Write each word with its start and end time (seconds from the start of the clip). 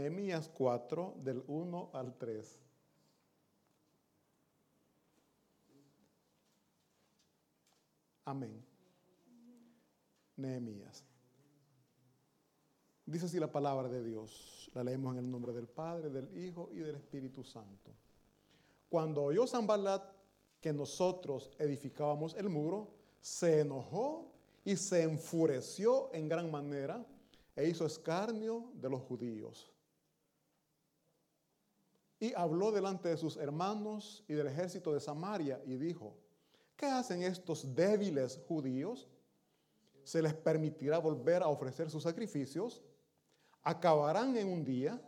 Nehemías 0.00 0.48
4, 0.48 1.16
del 1.22 1.44
1 1.46 1.90
al 1.92 2.16
3. 2.16 2.58
Amén. 8.24 8.64
Nehemías. 10.36 11.04
Dice 13.04 13.26
así 13.26 13.38
la 13.38 13.52
palabra 13.52 13.90
de 13.90 14.02
Dios. 14.02 14.70
La 14.72 14.82
leemos 14.82 15.12
en 15.12 15.18
el 15.18 15.30
nombre 15.30 15.52
del 15.52 15.68
Padre, 15.68 16.08
del 16.08 16.34
Hijo 16.34 16.70
y 16.72 16.78
del 16.78 16.96
Espíritu 16.96 17.44
Santo. 17.44 17.94
Cuando 18.88 19.24
oyó 19.24 19.46
Zambalat 19.46 20.02
que 20.62 20.72
nosotros 20.72 21.50
edificábamos 21.58 22.34
el 22.36 22.48
muro, 22.48 22.94
se 23.20 23.60
enojó 23.60 24.32
y 24.64 24.76
se 24.76 25.02
enfureció 25.02 26.08
en 26.14 26.26
gran 26.26 26.50
manera 26.50 27.04
e 27.54 27.68
hizo 27.68 27.84
escarnio 27.84 28.70
de 28.76 28.88
los 28.88 29.02
judíos. 29.02 29.70
Y 32.20 32.34
habló 32.34 32.70
delante 32.70 33.08
de 33.08 33.16
sus 33.16 33.38
hermanos 33.38 34.22
y 34.28 34.34
del 34.34 34.46
ejército 34.46 34.92
de 34.92 35.00
Samaria 35.00 35.60
y 35.64 35.76
dijo, 35.76 36.14
¿qué 36.76 36.86
hacen 36.86 37.22
estos 37.22 37.74
débiles 37.74 38.38
judíos? 38.46 39.08
¿Se 40.04 40.20
les 40.20 40.34
permitirá 40.34 40.98
volver 40.98 41.42
a 41.42 41.48
ofrecer 41.48 41.90
sus 41.90 42.02
sacrificios? 42.02 42.82
¿Acabarán 43.62 44.36
en 44.36 44.48
un 44.48 44.64
día? 44.64 45.00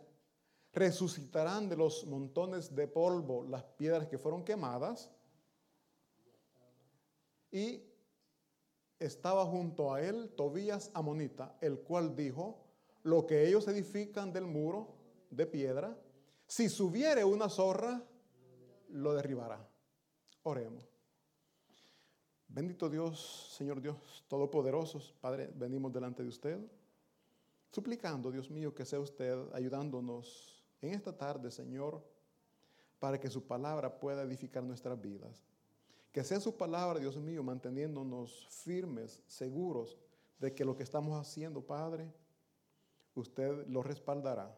¿Resucitarán 0.73 1.69
de 1.69 1.77
los 1.77 2.05
montones 2.07 2.75
de 2.75 2.87
polvo 2.87 3.43
las 3.43 3.63
piedras 3.63 4.07
que 4.07 4.17
fueron 4.17 4.43
quemadas? 4.43 5.11
Y 7.51 7.83
estaba 8.99 9.45
junto 9.45 9.93
a 9.93 10.01
él 10.01 10.31
Tobías 10.35 10.89
Amonita, 10.95 11.55
el 11.61 11.79
cual 11.79 12.15
dijo, 12.15 12.63
lo 13.03 13.27
que 13.27 13.47
ellos 13.47 13.67
edifican 13.67 14.33
del 14.33 14.45
muro 14.45 14.95
de 15.29 15.45
piedra, 15.45 15.95
si 16.53 16.69
subiere 16.69 17.23
una 17.23 17.49
zorra, 17.49 17.99
lo 18.89 19.15
derribará. 19.15 19.67
Oremos. 20.43 20.87
Bendito 22.47 22.91
Dios, 22.91 23.55
Señor 23.57 23.81
Dios 23.81 24.23
Todopoderoso, 24.27 25.01
Padre, 25.19 25.51
venimos 25.55 25.91
delante 25.91 26.21
de 26.21 26.29
usted, 26.29 26.59
suplicando, 27.71 28.31
Dios 28.31 28.51
mío, 28.51 28.71
que 28.75 28.85
sea 28.85 28.99
usted 28.99 29.35
ayudándonos 29.51 30.63
en 30.79 30.93
esta 30.93 31.17
tarde, 31.17 31.49
Señor, 31.49 32.03
para 32.99 33.19
que 33.19 33.31
su 33.31 33.47
palabra 33.47 33.99
pueda 33.99 34.21
edificar 34.21 34.61
nuestras 34.61 35.01
vidas. 35.01 35.43
Que 36.11 36.23
sea 36.23 36.39
su 36.39 36.55
palabra, 36.55 36.99
Dios 36.99 37.17
mío, 37.17 37.41
manteniéndonos 37.41 38.47
firmes, 38.51 39.23
seguros 39.25 39.97
de 40.37 40.53
que 40.53 40.63
lo 40.65 40.75
que 40.75 40.83
estamos 40.83 41.19
haciendo, 41.19 41.65
Padre, 41.65 42.13
usted 43.15 43.65
lo 43.65 43.81
respaldará. 43.81 44.55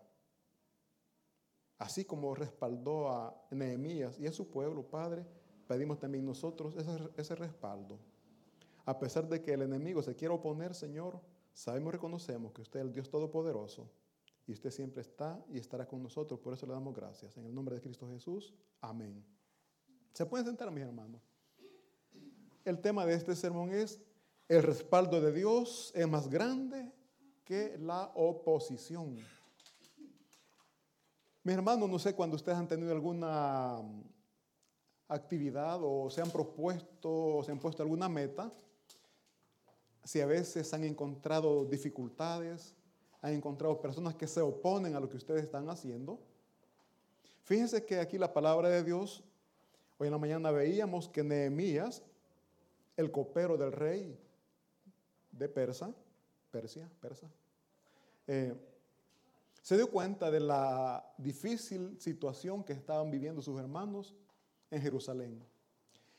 Así 1.77 2.05
como 2.05 2.33
respaldó 2.33 3.09
a 3.09 3.35
Nehemías 3.51 4.19
y 4.19 4.27
a 4.27 4.31
su 4.31 4.49
pueblo, 4.49 4.83
Padre, 4.83 5.25
pedimos 5.67 5.99
también 5.99 6.25
nosotros 6.25 6.75
ese, 7.17 7.35
respaldo. 7.35 7.99
A 8.85 8.97
pesar 8.97 9.27
de 9.27 9.41
que 9.41 9.53
el 9.53 9.63
enemigo 9.63 10.01
se 10.01 10.15
quiera 10.15 10.33
oponer, 10.33 10.73
Señor, 10.73 11.19
sabemos 11.53 11.89
y 11.89 11.91
reconocemos 11.93 12.53
que 12.53 12.61
usted 12.61 12.79
es 12.79 12.85
el 12.85 12.93
Dios 12.93 13.09
Todopoderoso 13.09 13.89
y 14.47 14.53
usted 14.53 14.71
siempre 14.71 15.01
está 15.01 15.43
y 15.49 15.57
estará 15.57 15.87
con 15.87 16.01
nosotros. 16.01 16.39
Por 16.39 16.53
eso 16.53 16.65
le 16.65 16.73
damos 16.73 16.93
gracias. 16.93 17.35
En 17.37 17.45
el 17.45 17.53
nombre 17.53 17.75
de 17.75 17.81
Cristo 17.81 18.07
Jesús, 18.07 18.53
amén. 18.79 19.25
¿Se 20.13 20.25
pueden 20.25 20.45
sentar, 20.45 20.71
mis 20.71 20.83
hermanos? 20.83 21.21
El 22.63 22.79
tema 22.79 23.05
de 23.05 23.15
este 23.15 23.35
sermón 23.35 23.71
es, 23.71 23.99
el 24.47 24.63
respaldo 24.63 25.19
de 25.19 25.31
Dios 25.31 25.91
es 25.95 26.07
más 26.07 26.29
grande 26.29 26.91
que 27.43 27.77
la 27.79 28.11
oposición. 28.15 29.17
Mis 31.45 31.53
hermanos, 31.53 31.87
no 31.87 31.99
sé 31.99 32.15
cuando 32.15 32.37
ustedes 32.37 32.57
han 32.57 32.67
tenido 32.67 32.91
alguna 32.91 33.77
mm, 33.79 34.01
actividad 35.09 35.79
o 35.79 36.09
se 36.09 36.19
han 36.19 36.31
propuesto 36.31 37.37
o 37.37 37.43
se 37.43 37.51
han 37.51 37.59
puesto 37.59 37.83
alguna 37.83 38.09
meta, 38.09 38.51
si 40.03 40.21
a 40.21 40.25
veces 40.25 40.73
han 40.73 40.83
encontrado 40.83 41.63
dificultades, 41.65 42.73
han 43.21 43.33
encontrado 43.33 43.79
personas 43.79 44.15
que 44.15 44.25
se 44.25 44.41
oponen 44.41 44.95
a 44.95 44.99
lo 44.99 45.07
que 45.07 45.17
ustedes 45.17 45.43
están 45.43 45.69
haciendo. 45.69 46.19
Fíjense 47.43 47.85
que 47.85 47.99
aquí 47.99 48.17
la 48.17 48.33
palabra 48.33 48.67
de 48.69 48.83
Dios, 48.83 49.23
hoy 49.99 50.07
en 50.07 50.13
la 50.13 50.17
mañana 50.17 50.49
veíamos 50.49 51.07
que 51.07 51.23
Nehemías 51.23 52.01
el 52.97 53.11
copero 53.11 53.55
del 53.55 53.71
rey 53.71 54.17
de 55.31 55.47
Persa, 55.47 55.93
Persia, 56.49 56.89
Persa, 56.99 57.29
eh, 58.25 58.55
se 59.65 59.77
dio 59.77 59.89
cuenta 59.89 60.29
de 60.29 60.39
la 60.39 61.11
difícil 61.17 61.99
situación 61.99 62.63
que 62.63 62.73
estaban 62.73 63.09
viviendo 63.09 63.41
sus 63.41 63.59
hermanos 63.59 64.13
en 64.69 64.79
Jerusalén. 64.79 65.43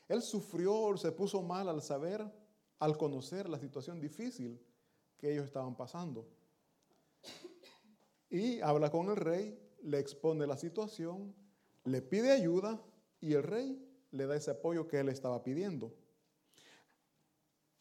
Él 0.09 0.21
sufrió, 0.21 0.97
se 0.97 1.13
puso 1.13 1.41
mal 1.41 1.69
al 1.69 1.81
saber, 1.81 2.29
al 2.77 2.97
conocer 2.97 3.47
la 3.47 3.57
situación 3.57 4.01
difícil 4.01 4.59
que 5.17 5.31
ellos 5.31 5.45
estaban 5.45 5.77
pasando. 5.77 6.27
Y 8.29 8.59
habla 8.59 8.91
con 8.91 9.07
el 9.07 9.15
rey, 9.15 9.57
le 9.81 9.99
expone 9.99 10.45
la 10.45 10.57
situación, 10.57 11.33
le 11.85 12.01
pide 12.01 12.33
ayuda 12.33 12.81
y 13.21 13.31
el 13.31 13.43
rey 13.43 13.81
le 14.11 14.27
da 14.27 14.35
ese 14.35 14.51
apoyo 14.51 14.89
que 14.89 14.99
él 14.99 15.07
estaba 15.07 15.41
pidiendo. 15.45 15.93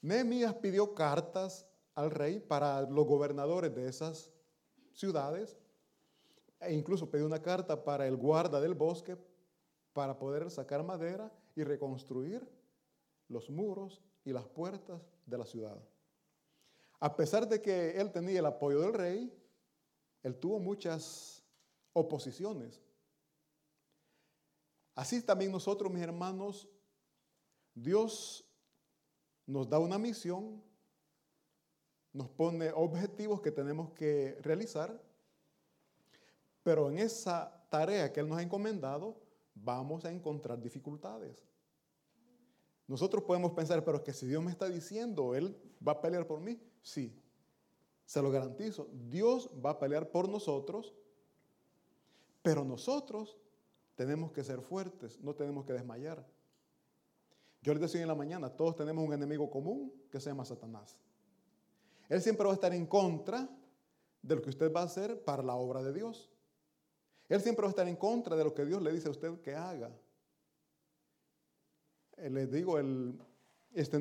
Nehemías 0.00 0.54
pidió 0.54 0.94
cartas 0.94 1.66
al 1.96 2.12
rey 2.12 2.38
para 2.38 2.82
los 2.82 3.04
gobernadores 3.04 3.74
de 3.74 3.88
esas 3.88 4.30
ciudades 4.96 5.56
e 6.58 6.72
incluso 6.72 7.10
pidió 7.10 7.26
una 7.26 7.42
carta 7.42 7.84
para 7.84 8.06
el 8.08 8.16
guarda 8.16 8.60
del 8.60 8.74
bosque 8.74 9.16
para 9.92 10.18
poder 10.18 10.50
sacar 10.50 10.82
madera 10.82 11.32
y 11.54 11.62
reconstruir 11.62 12.46
los 13.28 13.50
muros 13.50 14.02
y 14.24 14.32
las 14.32 14.46
puertas 14.46 15.00
de 15.26 15.38
la 15.38 15.46
ciudad. 15.46 15.78
A 16.98 17.14
pesar 17.14 17.46
de 17.46 17.60
que 17.60 18.00
él 18.00 18.10
tenía 18.10 18.40
el 18.40 18.46
apoyo 18.46 18.80
del 18.80 18.94
rey, 18.94 19.32
él 20.22 20.34
tuvo 20.38 20.58
muchas 20.58 21.44
oposiciones. 21.92 22.82
Así 24.94 25.20
también 25.22 25.52
nosotros, 25.52 25.92
mis 25.92 26.02
hermanos, 26.02 26.66
Dios 27.74 28.44
nos 29.44 29.68
da 29.68 29.78
una 29.78 29.98
misión, 29.98 30.62
nos 32.16 32.30
pone 32.30 32.72
objetivos 32.72 33.42
que 33.42 33.52
tenemos 33.52 33.90
que 33.90 34.38
realizar, 34.40 34.98
pero 36.62 36.88
en 36.88 36.98
esa 36.98 37.66
tarea 37.68 38.12
que 38.12 38.20
Él 38.20 38.28
nos 38.28 38.38
ha 38.38 38.42
encomendado 38.42 39.20
vamos 39.54 40.04
a 40.04 40.10
encontrar 40.10 40.60
dificultades. 40.60 41.46
Nosotros 42.88 43.22
podemos 43.24 43.52
pensar, 43.52 43.84
pero 43.84 43.98
es 43.98 44.02
que 44.02 44.12
si 44.12 44.26
Dios 44.26 44.42
me 44.42 44.50
está 44.50 44.68
diciendo, 44.68 45.34
Él 45.34 45.56
va 45.86 45.92
a 45.92 46.00
pelear 46.00 46.26
por 46.26 46.40
mí. 46.40 46.58
Sí, 46.82 47.14
se 48.06 48.22
lo 48.22 48.30
garantizo. 48.30 48.88
Dios 48.92 49.50
va 49.64 49.70
a 49.70 49.78
pelear 49.78 50.10
por 50.10 50.28
nosotros, 50.28 50.94
pero 52.42 52.64
nosotros 52.64 53.36
tenemos 53.94 54.32
que 54.32 54.42
ser 54.42 54.62
fuertes, 54.62 55.20
no 55.20 55.34
tenemos 55.34 55.66
que 55.66 55.74
desmayar. 55.74 56.26
Yo 57.60 57.74
les 57.74 57.82
decía 57.82 58.00
en 58.00 58.08
la 58.08 58.14
mañana, 58.14 58.48
todos 58.48 58.76
tenemos 58.76 59.04
un 59.04 59.12
enemigo 59.12 59.50
común 59.50 59.92
que 60.10 60.20
se 60.20 60.30
llama 60.30 60.44
Satanás. 60.44 60.96
Él 62.08 62.22
siempre 62.22 62.44
va 62.44 62.52
a 62.52 62.54
estar 62.54 62.72
en 62.72 62.86
contra 62.86 63.48
de 64.22 64.34
lo 64.34 64.42
que 64.42 64.50
usted 64.50 64.72
va 64.72 64.82
a 64.82 64.84
hacer 64.84 65.22
para 65.24 65.42
la 65.42 65.54
obra 65.54 65.82
de 65.82 65.92
Dios. 65.92 66.30
Él 67.28 67.40
siempre 67.40 67.62
va 67.62 67.68
a 67.68 67.70
estar 67.70 67.88
en 67.88 67.96
contra 67.96 68.36
de 68.36 68.44
lo 68.44 68.54
que 68.54 68.64
Dios 68.64 68.80
le 68.82 68.92
dice 68.92 69.08
a 69.08 69.10
usted 69.10 69.40
que 69.40 69.54
haga. 69.54 69.90
Eh, 72.16 72.30
les 72.30 72.50
digo, 72.50 72.78
el, 72.78 73.18
este 73.74 73.98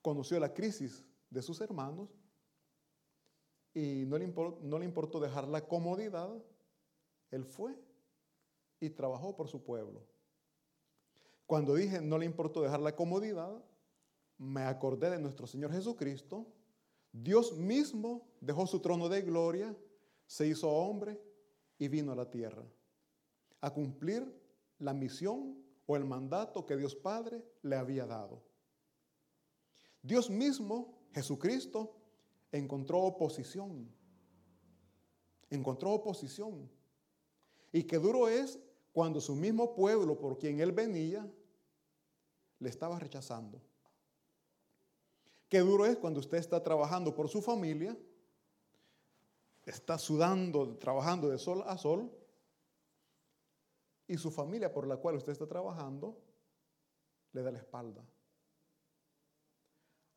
conoció 0.00 0.40
la 0.40 0.52
crisis 0.52 1.04
de 1.30 1.42
sus 1.42 1.60
hermanos 1.60 2.10
y 3.74 4.04
no 4.06 4.18
le, 4.18 4.26
no 4.62 4.78
le 4.78 4.84
importó 4.84 5.20
dejar 5.20 5.46
la 5.48 5.66
comodidad. 5.66 6.30
Él 7.30 7.44
fue 7.44 7.78
y 8.80 8.90
trabajó 8.90 9.36
por 9.36 9.48
su 9.48 9.62
pueblo. 9.62 10.02
Cuando 11.46 11.74
dije 11.74 12.00
no 12.00 12.18
le 12.18 12.26
importó 12.26 12.62
dejar 12.62 12.80
la 12.80 12.96
comodidad, 12.96 13.62
me 14.38 14.62
acordé 14.62 15.10
de 15.10 15.18
nuestro 15.18 15.46
Señor 15.46 15.72
Jesucristo. 15.72 16.46
Dios 17.12 17.56
mismo 17.56 18.26
dejó 18.40 18.66
su 18.66 18.80
trono 18.80 19.08
de 19.08 19.22
gloria, 19.22 19.76
se 20.26 20.46
hizo 20.46 20.70
hombre 20.70 21.20
y 21.78 21.88
vino 21.88 22.12
a 22.12 22.16
la 22.16 22.30
tierra 22.30 22.64
a 23.62 23.70
cumplir 23.72 24.26
la 24.78 24.92
misión 24.92 25.56
o 25.86 25.96
el 25.96 26.04
mandato 26.04 26.66
que 26.66 26.76
Dios 26.76 26.94
Padre 26.94 27.42
le 27.62 27.76
había 27.76 28.06
dado. 28.06 28.42
Dios 30.02 30.28
mismo, 30.28 30.98
Jesucristo, 31.12 31.96
encontró 32.50 32.98
oposición. 33.00 33.88
Encontró 35.48 35.92
oposición. 35.92 36.68
Y 37.72 37.84
qué 37.84 37.98
duro 37.98 38.28
es 38.28 38.58
cuando 38.92 39.20
su 39.20 39.36
mismo 39.36 39.74
pueblo 39.74 40.18
por 40.18 40.38
quien 40.38 40.60
él 40.60 40.72
venía 40.72 41.26
le 42.58 42.68
estaba 42.68 42.98
rechazando. 42.98 43.60
Qué 45.52 45.58
duro 45.58 45.84
es 45.84 45.98
cuando 45.98 46.18
usted 46.18 46.38
está 46.38 46.62
trabajando 46.62 47.14
por 47.14 47.28
su 47.28 47.42
familia 47.42 47.94
está 49.66 49.98
sudando, 49.98 50.78
trabajando 50.78 51.28
de 51.28 51.36
sol 51.36 51.62
a 51.66 51.76
sol, 51.76 52.10
y 54.08 54.16
su 54.16 54.30
familia 54.30 54.72
por 54.72 54.86
la 54.86 54.96
cual 54.96 55.16
usted 55.16 55.32
está 55.32 55.46
trabajando 55.46 56.16
le 57.34 57.42
da 57.42 57.50
la 57.50 57.58
espalda. 57.58 58.02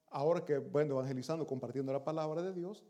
Ahora 0.08 0.46
que, 0.46 0.58
bueno, 0.58 0.94
evangelizando, 0.94 1.46
compartiendo 1.46 1.92
la 1.92 2.06
palabra 2.06 2.42
de 2.42 2.54
Dios, 2.54 2.86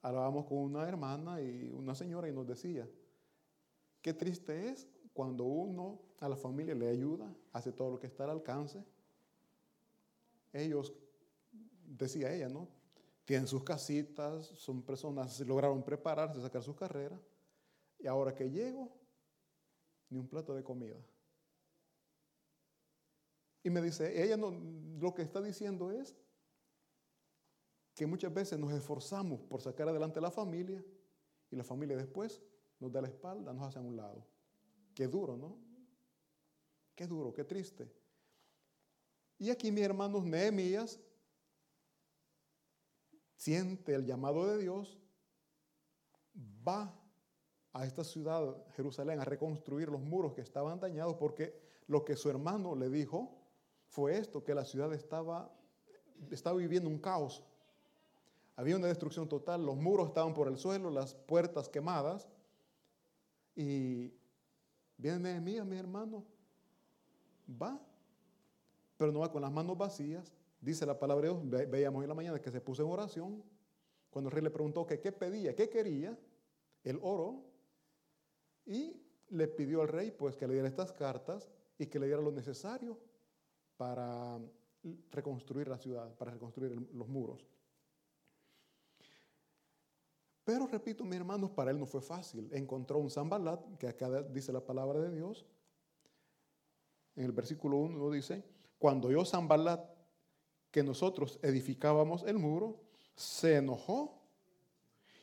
hablábamos 0.00 0.46
con 0.46 0.58
una 0.58 0.88
hermana 0.88 1.42
y 1.42 1.70
una 1.70 1.96
señora 1.96 2.28
y 2.28 2.32
nos 2.32 2.46
decía, 2.46 2.88
qué 4.00 4.14
triste 4.14 4.68
es 4.68 4.86
cuando 5.12 5.42
uno 5.42 5.98
a 6.20 6.28
la 6.28 6.36
familia 6.36 6.76
le 6.76 6.88
ayuda, 6.88 7.34
hace 7.52 7.72
todo 7.72 7.90
lo 7.90 7.98
que 7.98 8.06
está 8.06 8.22
al 8.22 8.30
alcance. 8.30 8.84
Ellos, 10.52 10.94
decía 11.90 12.32
ella, 12.32 12.48
¿no? 12.48 12.68
Tienen 13.24 13.46
sus 13.46 13.62
casitas, 13.62 14.46
son 14.46 14.82
personas, 14.82 15.40
lograron 15.40 15.82
prepararse, 15.82 16.40
sacar 16.40 16.62
sus 16.62 16.76
carreras, 16.76 17.20
y 17.98 18.06
ahora 18.06 18.34
que 18.34 18.50
llego, 18.50 18.90
ni 20.08 20.18
un 20.18 20.28
plato 20.28 20.54
de 20.54 20.62
comida. 20.62 20.96
Y 23.62 23.70
me 23.70 23.82
dice, 23.82 24.22
ella 24.22 24.36
no, 24.36 24.50
lo 24.50 25.14
que 25.14 25.22
está 25.22 25.40
diciendo 25.42 25.90
es 25.90 26.16
que 27.94 28.06
muchas 28.06 28.32
veces 28.32 28.58
nos 28.58 28.72
esforzamos 28.72 29.40
por 29.42 29.60
sacar 29.60 29.88
adelante 29.88 30.20
la 30.20 30.30
familia 30.30 30.82
y 31.50 31.56
la 31.56 31.64
familia 31.64 31.96
después 31.96 32.40
nos 32.78 32.90
da 32.90 33.02
la 33.02 33.08
espalda, 33.08 33.52
nos 33.52 33.68
hace 33.68 33.78
a 33.78 33.82
un 33.82 33.96
lado. 33.96 34.26
Qué 34.94 35.06
duro, 35.06 35.36
¿no? 35.36 35.58
Qué 36.94 37.06
duro, 37.06 37.32
qué 37.32 37.44
triste. 37.44 37.92
Y 39.38 39.50
aquí 39.50 39.70
mi 39.70 39.82
hermano 39.82 40.22
Nehemías 40.22 40.98
siente 43.40 43.94
el 43.94 44.04
llamado 44.04 44.46
de 44.46 44.58
Dios, 44.58 44.98
va 46.68 46.94
a 47.72 47.86
esta 47.86 48.04
ciudad, 48.04 48.54
Jerusalén, 48.76 49.18
a 49.18 49.24
reconstruir 49.24 49.88
los 49.88 50.02
muros 50.02 50.34
que 50.34 50.42
estaban 50.42 50.78
dañados, 50.78 51.16
porque 51.16 51.58
lo 51.86 52.04
que 52.04 52.16
su 52.16 52.28
hermano 52.28 52.76
le 52.76 52.90
dijo 52.90 53.38
fue 53.88 54.18
esto, 54.18 54.44
que 54.44 54.54
la 54.54 54.66
ciudad 54.66 54.92
estaba, 54.92 55.50
estaba 56.30 56.58
viviendo 56.58 56.90
un 56.90 56.98
caos. 56.98 57.42
Había 58.56 58.76
una 58.76 58.88
destrucción 58.88 59.26
total, 59.26 59.64
los 59.64 59.76
muros 59.76 60.08
estaban 60.08 60.34
por 60.34 60.46
el 60.46 60.58
suelo, 60.58 60.90
las 60.90 61.14
puertas 61.14 61.70
quemadas. 61.70 62.28
Y 63.56 64.12
viene 64.98 65.18
Nehemías, 65.18 65.64
mi 65.64 65.78
hermano, 65.78 66.26
va, 67.50 67.80
pero 68.98 69.12
no 69.12 69.20
va 69.20 69.32
con 69.32 69.40
las 69.40 69.50
manos 69.50 69.78
vacías. 69.78 70.30
Dice 70.60 70.84
la 70.84 70.98
palabra 70.98 71.28
de 71.28 71.34
Dios, 71.34 71.70
veíamos 71.70 72.02
en 72.02 72.08
la 72.08 72.14
mañana 72.14 72.40
que 72.40 72.50
se 72.50 72.60
puso 72.60 72.82
en 72.82 72.90
oración. 72.90 73.42
Cuando 74.10 74.28
el 74.28 74.34
rey 74.34 74.42
le 74.42 74.50
preguntó 74.50 74.84
que 74.86 75.00
qué 75.00 75.12
pedía, 75.12 75.54
qué 75.54 75.68
quería, 75.70 76.18
el 76.84 76.98
oro, 77.02 77.44
y 78.66 79.00
le 79.30 79.48
pidió 79.48 79.82
al 79.82 79.88
rey 79.88 80.10
pues 80.10 80.36
que 80.36 80.46
le 80.46 80.54
diera 80.54 80.68
estas 80.68 80.92
cartas 80.92 81.50
y 81.78 81.86
que 81.86 81.98
le 81.98 82.06
diera 82.06 82.20
lo 82.20 82.30
necesario 82.30 82.98
para 83.76 84.38
reconstruir 85.10 85.68
la 85.68 85.78
ciudad, 85.78 86.14
para 86.16 86.32
reconstruir 86.32 86.72
los 86.92 87.08
muros. 87.08 87.46
Pero 90.44 90.66
repito, 90.66 91.04
mis 91.04 91.16
hermanos, 91.16 91.50
para 91.50 91.70
él 91.70 91.78
no 91.78 91.86
fue 91.86 92.00
fácil. 92.00 92.48
Encontró 92.52 92.98
un 92.98 93.10
Zambalat, 93.10 93.76
que 93.78 93.88
acá 93.88 94.22
dice 94.22 94.52
la 94.52 94.64
palabra 94.64 94.98
de 95.00 95.14
Dios. 95.14 95.46
En 97.14 97.24
el 97.24 97.32
versículo 97.32 97.76
1 97.76 98.10
dice, 98.10 98.44
cuando 98.78 99.10
yo 99.10 99.24
Zambalat, 99.24 99.89
que 100.70 100.82
nosotros 100.82 101.38
edificábamos 101.42 102.22
el 102.24 102.38
muro, 102.38 102.80
se 103.14 103.56
enojó 103.56 104.20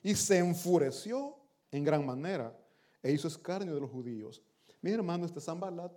y 0.04 0.16
se 0.16 0.38
enfureció 0.38 1.38
en 1.72 1.84
gran 1.84 2.06
manera 2.06 2.58
e 3.02 3.12
hizo 3.12 3.28
escarnio 3.28 3.74
de 3.74 3.82
los 3.82 3.90
judíos. 3.90 4.42
Mi 4.82 4.92
hermano, 4.92 5.26
este 5.26 5.42
Zambalat 5.42 5.92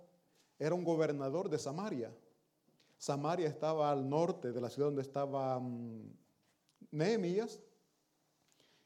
era 0.57 0.75
un 0.75 0.83
gobernador 0.83 1.49
de 1.49 1.59
Samaria. 1.59 2.15
Samaria 2.97 3.47
estaba 3.47 3.91
al 3.91 4.07
norte 4.07 4.51
de 4.51 4.61
la 4.61 4.69
ciudad 4.69 4.87
donde 4.87 5.01
estaba 5.01 5.59
mm, 5.59 6.13
Nehemías. 6.91 7.59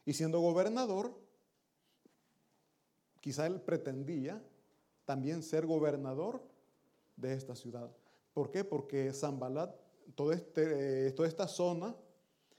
Y 0.05 0.13
siendo 0.13 0.39
gobernador, 0.39 1.19
quizá 3.19 3.47
él 3.47 3.59
pretendía 3.59 4.41
también 5.03 5.43
ser 5.43 5.65
gobernador 5.65 6.41
de 7.15 7.33
esta 7.33 7.55
ciudad. 7.55 7.91
¿Por 8.33 8.51
qué? 8.51 8.63
Porque 8.63 9.11
Zambalat, 9.13 9.75
este, 10.33 11.07
eh, 11.07 11.11
toda 11.11 11.27
esta 11.27 11.47
zona, 11.47 11.95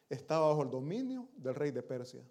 estaba 0.09 0.49
bajo 0.49 0.63
el 0.63 0.71
dominio 0.71 1.29
del 1.37 1.55
rey 1.55 1.71
de 1.71 1.83
Persia. 1.83 2.23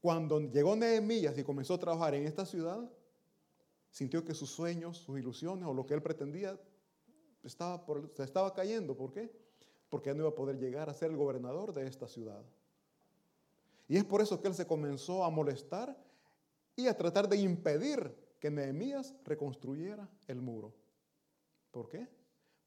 Cuando 0.00 0.40
llegó 0.40 0.76
Nehemías 0.76 1.36
y 1.36 1.44
comenzó 1.44 1.74
a 1.74 1.78
trabajar 1.78 2.14
en 2.14 2.26
esta 2.26 2.46
ciudad, 2.46 2.88
sintió 3.90 4.24
que 4.24 4.34
sus 4.34 4.50
sueños, 4.50 4.98
sus 4.98 5.18
ilusiones 5.18 5.66
o 5.66 5.74
lo 5.74 5.84
que 5.84 5.94
él 5.94 6.02
pretendía 6.02 6.58
estaba 7.42 7.84
se 8.14 8.22
estaba 8.22 8.54
cayendo. 8.54 8.96
¿Por 8.96 9.12
qué? 9.12 9.30
Porque 9.88 10.10
él 10.10 10.16
no 10.16 10.22
iba 10.22 10.30
a 10.30 10.34
poder 10.34 10.58
llegar 10.58 10.88
a 10.88 10.94
ser 10.94 11.10
el 11.10 11.16
gobernador 11.16 11.74
de 11.74 11.86
esta 11.86 12.08
ciudad. 12.08 12.42
Y 13.88 13.96
es 13.96 14.04
por 14.04 14.20
eso 14.20 14.40
que 14.40 14.48
él 14.48 14.54
se 14.54 14.66
comenzó 14.66 15.24
a 15.24 15.30
molestar 15.30 15.96
y 16.76 16.86
a 16.86 16.96
tratar 16.96 17.28
de 17.28 17.36
impedir 17.36 18.14
que 18.38 18.50
Nehemías 18.50 19.14
reconstruyera 19.24 20.08
el 20.28 20.40
muro. 20.40 20.72
¿Por 21.72 21.88
qué? 21.88 22.08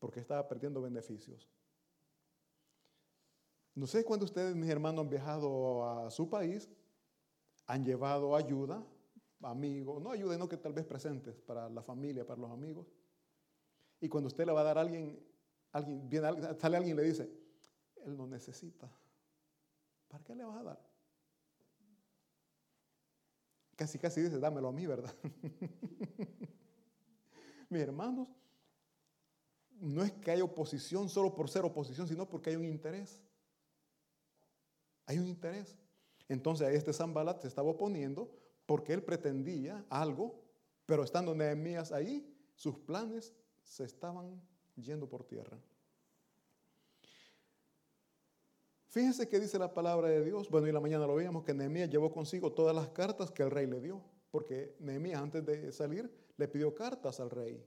Porque 0.03 0.19
estaba 0.19 0.45
perdiendo 0.50 0.81
beneficios. 0.81 1.47
No 3.73 3.88
sé 3.88 4.03
cuándo 4.03 4.25
ustedes, 4.25 4.53
mis 4.53 4.69
hermanos, 4.69 5.05
han 5.05 5.09
viajado 5.09 5.88
a 5.88 6.11
su 6.11 6.29
país 6.29 6.69
han 7.67 7.85
llevado 7.85 8.35
ayuda, 8.35 8.85
amigos, 9.41 10.01
no 10.01 10.11
ayuda, 10.11 10.38
no 10.38 10.50
que 10.50 10.57
tal 10.57 10.73
vez 10.73 10.85
presentes 10.85 11.39
para 11.39 11.69
la 11.69 11.81
familia, 11.81 12.27
para 12.27 12.41
los 12.41 12.51
amigos. 12.51 12.85
Y 14.01 14.09
cuando 14.09 14.27
usted 14.27 14.45
le 14.45 14.51
va 14.51 14.59
a 14.59 14.65
dar 14.65 14.77
a 14.77 14.81
alguien, 14.81 15.17
alguien 15.71 16.09
viene, 16.09 16.27
sale 16.59 16.75
alguien 16.75 16.97
y 16.97 17.01
le 17.01 17.07
dice, 17.07 17.31
él 18.05 18.17
no 18.17 18.27
necesita. 18.27 18.91
¿Para 20.09 20.21
qué 20.25 20.35
le 20.35 20.44
vas 20.44 20.57
a 20.57 20.63
dar? 20.63 20.81
Casi, 23.77 23.97
casi 23.97 24.19
dice, 24.19 24.38
dámelo 24.38 24.67
a 24.67 24.73
mí, 24.73 24.85
¿verdad? 24.85 25.15
Mis 27.69 27.81
hermanos, 27.81 28.27
no 29.83 30.01
es 30.01 30.13
que 30.13 30.31
haya 30.31 30.45
oposición 30.45 31.09
solo 31.09 31.35
por 31.35 31.50
ser 31.50 31.65
oposición, 31.65 32.07
sino 32.07 32.27
porque 32.27 32.51
hay 32.51 32.56
un 32.56 32.63
interés. 32.63 33.21
Hay 35.06 35.19
un 35.19 35.27
interés. 35.27 35.75
Entonces 36.30 36.74
este 36.74 36.94
Zambalat 36.94 37.41
se 37.41 37.50
estaba 37.50 37.69
oponiendo 37.69 38.31
porque 38.65 38.94
él 38.94 39.03
pretendía 39.03 39.86
algo, 39.89 40.41
pero 40.86 41.03
estando 41.03 41.36
Nehemías 41.36 41.91
ahí, 41.91 42.34
sus 42.55 42.79
planes 42.79 43.34
se 43.62 43.84
estaban 43.84 44.41
yendo 44.77 45.10
por 45.10 45.25
tierra. 45.25 45.60
Fíjense 48.88 49.27
que 49.27 49.39
dice 49.39 49.60
la 49.60 49.74
palabra 49.74 50.08
de 50.08 50.24
Dios. 50.24 50.50
Bueno, 50.50 50.67
y 50.67 50.72
la 50.72 50.79
mañana 50.79 51.05
lo 51.05 51.15
veíamos 51.15 51.43
que 51.43 51.53
Nehemías 51.53 51.89
llevó 51.89 52.10
consigo 52.13 52.53
todas 52.53 52.74
las 52.74 52.88
cartas 52.89 53.31
que 53.31 53.43
el 53.43 53.51
rey 53.51 53.67
le 53.67 53.81
dio, 53.81 54.01
porque 54.31 54.77
Nehemías 54.79 55.22
antes 55.22 55.46
de 55.46 55.74
salir 55.74 56.10
le 56.38 56.48
pidió 56.48 56.74
cartas 56.74 57.19
al 57.19 57.29
rey 57.29 57.62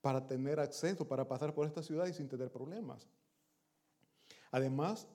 para 0.00 0.26
tener 0.26 0.60
acceso, 0.60 1.06
para 1.06 1.26
pasar 1.26 1.54
por 1.54 1.66
esta 1.66 1.82
ciudad 1.82 2.06
y 2.06 2.12
sin 2.12 2.28
tener 2.28 2.50
problemas. 2.50 3.08
Además, 4.50 5.08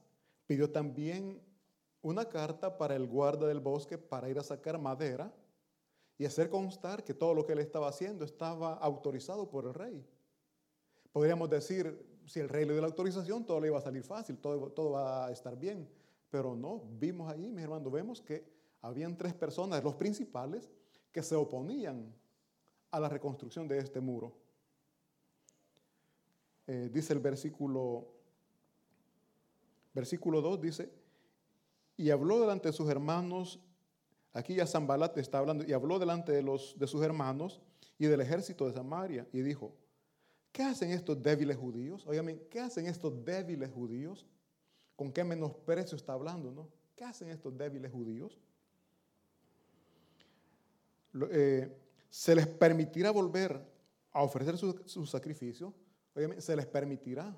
pidió 0.46 0.70
también 0.72 1.42
una 2.02 2.26
carta 2.26 2.78
para 2.78 2.96
el 2.96 3.08
guarda 3.08 3.48
del 3.48 3.60
bosque 3.60 3.98
para 3.98 4.30
ir 4.30 4.38
a 4.38 4.44
sacar 4.44 4.78
madera 4.78 5.34
y 6.18 6.26
hacer 6.26 6.50
constar 6.50 7.04
que 7.04 7.14
todo 7.14 7.34
lo 7.34 7.46
que 7.46 7.54
él 7.54 7.60
estaba 7.60 7.88
haciendo 7.88 8.26
estaba 8.26 8.74
autorizado 8.74 9.50
por 9.50 9.66
el 9.66 9.74
rey. 9.74 10.06
Podríamos 11.12 11.50
decir, 11.50 12.22
si 12.26 12.40
el 12.40 12.50
rey 12.50 12.66
le 12.66 12.74
dio 12.74 12.82
la 12.82 12.88
autorización, 12.88 13.46
todo 13.46 13.60
le 13.60 13.68
iba 13.68 13.78
a 13.78 13.82
salir 13.82 14.04
fácil, 14.04 14.38
todo, 14.38 14.70
todo 14.72 14.92
va 14.92 15.28
a 15.28 15.32
estar 15.32 15.58
bien. 15.58 15.90
Pero 16.30 16.56
no, 16.56 16.84
vimos 17.00 17.32
ahí, 17.32 17.52
mis 17.52 17.64
hermanos, 17.64 17.92
vemos 17.92 18.22
que 18.22 18.46
habían 18.82 19.18
tres 19.18 19.34
personas, 19.34 19.84
los 19.84 19.96
principales, 19.96 20.70
que 21.12 21.24
se 21.24 21.36
oponían 21.36 22.14
a 22.92 23.00
la 23.00 23.08
reconstrucción 23.08 23.68
de 23.68 23.78
este 23.78 24.00
muro. 24.00 24.43
Eh, 26.68 26.90
dice 26.94 27.14
el 27.14 27.20
versículo, 27.20 28.08
versículo 29.94 30.42
2, 30.42 30.62
dice, 30.62 30.90
y 31.98 32.10
habló 32.10 32.40
delante 32.40 32.70
de 32.70 32.74
sus 32.74 32.90
hermanos, 32.90 33.60
aquí 34.32 34.56
ya 34.56 34.66
Zambalat 34.66 35.18
está 35.18 35.40
hablando, 35.40 35.66
y 35.66 35.74
habló 35.74 36.00
delante 36.00 36.32
de, 36.32 36.42
los, 36.42 36.78
de 36.80 36.88
sus 36.88 37.02
hermanos 37.04 37.62
y 38.00 38.06
del 38.06 38.22
ejército 38.22 38.66
de 38.66 38.74
Samaria, 38.74 39.28
y 39.34 39.42
dijo, 39.42 39.76
¿qué 40.52 40.64
hacen 40.64 40.92
estos 40.92 41.22
débiles 41.22 41.58
judíos? 41.58 42.06
Óigame, 42.08 42.40
¿qué 42.50 42.62
hacen 42.62 42.88
estos 42.88 43.24
débiles 43.26 43.70
judíos? 43.70 44.26
¿Con 44.96 45.12
qué 45.12 45.24
menosprecio 45.24 45.98
está 45.98 46.14
hablando, 46.14 46.52
no? 46.52 46.70
¿Qué 46.96 47.04
hacen 47.04 47.30
estos 47.30 47.58
débiles 47.58 47.92
judíos? 47.92 48.40
Eh, 51.30 51.76
¿Se 52.10 52.36
les 52.36 52.48
permitirá 52.48 53.12
volver 53.12 53.60
a 54.12 54.24
ofrecer 54.24 54.58
su, 54.58 54.82
su 54.86 55.06
sacrificio? 55.06 55.74
Óigame, 56.16 56.42
se 56.42 56.56
les 56.56 56.66
permitirá. 56.66 57.36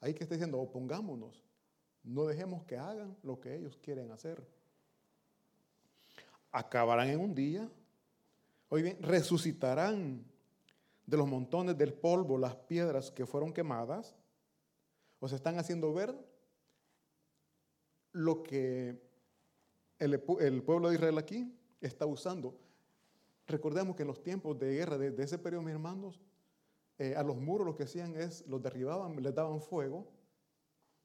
Ahí 0.00 0.14
que 0.14 0.22
está 0.22 0.34
diciendo, 0.34 0.58
opongámonos. 0.58 1.44
No 2.02 2.24
dejemos 2.26 2.64
que 2.64 2.76
hagan 2.76 3.16
lo 3.22 3.40
que 3.40 3.54
ellos 3.54 3.76
quieren 3.82 4.10
hacer. 4.10 4.46
Acabarán 6.50 7.08
en 7.08 7.20
un 7.20 7.34
día. 7.34 7.70
Hoy 8.68 8.82
bien, 8.82 9.02
resucitarán 9.02 10.24
de 11.06 11.16
los 11.16 11.28
montones 11.28 11.76
del 11.76 11.92
polvo 11.92 12.38
las 12.38 12.54
piedras 12.54 13.10
que 13.10 13.26
fueron 13.26 13.52
quemadas. 13.52 14.16
O 15.18 15.28
se 15.28 15.36
están 15.36 15.58
haciendo 15.58 15.92
ver 15.92 16.14
lo 18.12 18.42
que 18.42 18.98
el, 19.98 20.62
pueblo 20.62 20.88
de 20.88 20.94
Israel 20.94 21.18
aquí 21.18 21.54
está 21.80 22.06
usando. 22.06 22.58
Recordemos 23.46 23.96
que 23.96 24.02
en 24.02 24.08
los 24.08 24.22
tiempos 24.22 24.58
de 24.58 24.72
guerra 24.72 24.96
de, 24.96 25.22
ese 25.22 25.38
periodo, 25.38 25.62
mis 25.62 25.74
hermanos, 25.74 26.20
eh, 27.00 27.14
a 27.16 27.22
los 27.22 27.38
muros 27.38 27.66
lo 27.66 27.74
que 27.74 27.84
hacían 27.84 28.14
es, 28.14 28.46
los 28.46 28.60
derribaban, 28.60 29.16
les 29.22 29.34
daban 29.34 29.62
fuego 29.62 30.06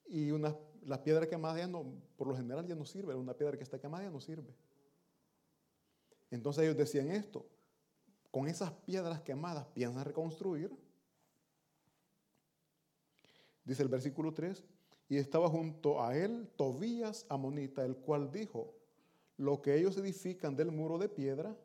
y 0.05 0.29
una, 0.29 0.53
la 0.83 1.01
piedra 1.01 1.25
quemada 1.25 1.57
ya 1.57 1.67
no, 1.67 1.85
por 2.17 2.27
lo 2.27 2.35
general 2.35 2.67
ya 2.67 2.75
no 2.75 2.83
sirve, 2.83 3.15
una 3.15 3.33
piedra 3.33 3.55
que 3.55 3.63
está 3.63 3.79
quemada 3.79 4.03
ya 4.03 4.09
no 4.09 4.19
sirve. 4.19 4.53
Entonces 6.31 6.65
ellos 6.65 6.75
decían 6.75 7.11
esto, 7.11 7.45
con 8.29 8.49
esas 8.49 8.73
piedras 8.73 9.21
quemadas 9.21 9.67
piensan 9.67 10.03
reconstruir. 10.03 10.69
Dice 13.63 13.81
el 13.81 13.87
versículo 13.87 14.33
3, 14.33 14.65
y 15.07 15.15
estaba 15.15 15.47
junto 15.47 16.03
a 16.03 16.17
él 16.17 16.51
Tobías 16.57 17.25
Amonita, 17.29 17.85
el 17.85 17.95
cual 17.95 18.33
dijo, 18.33 18.75
lo 19.37 19.61
que 19.61 19.77
ellos 19.77 19.95
edifican 19.95 20.57
del 20.57 20.71
muro 20.71 20.97
de 20.97 21.07
piedra, 21.07 21.55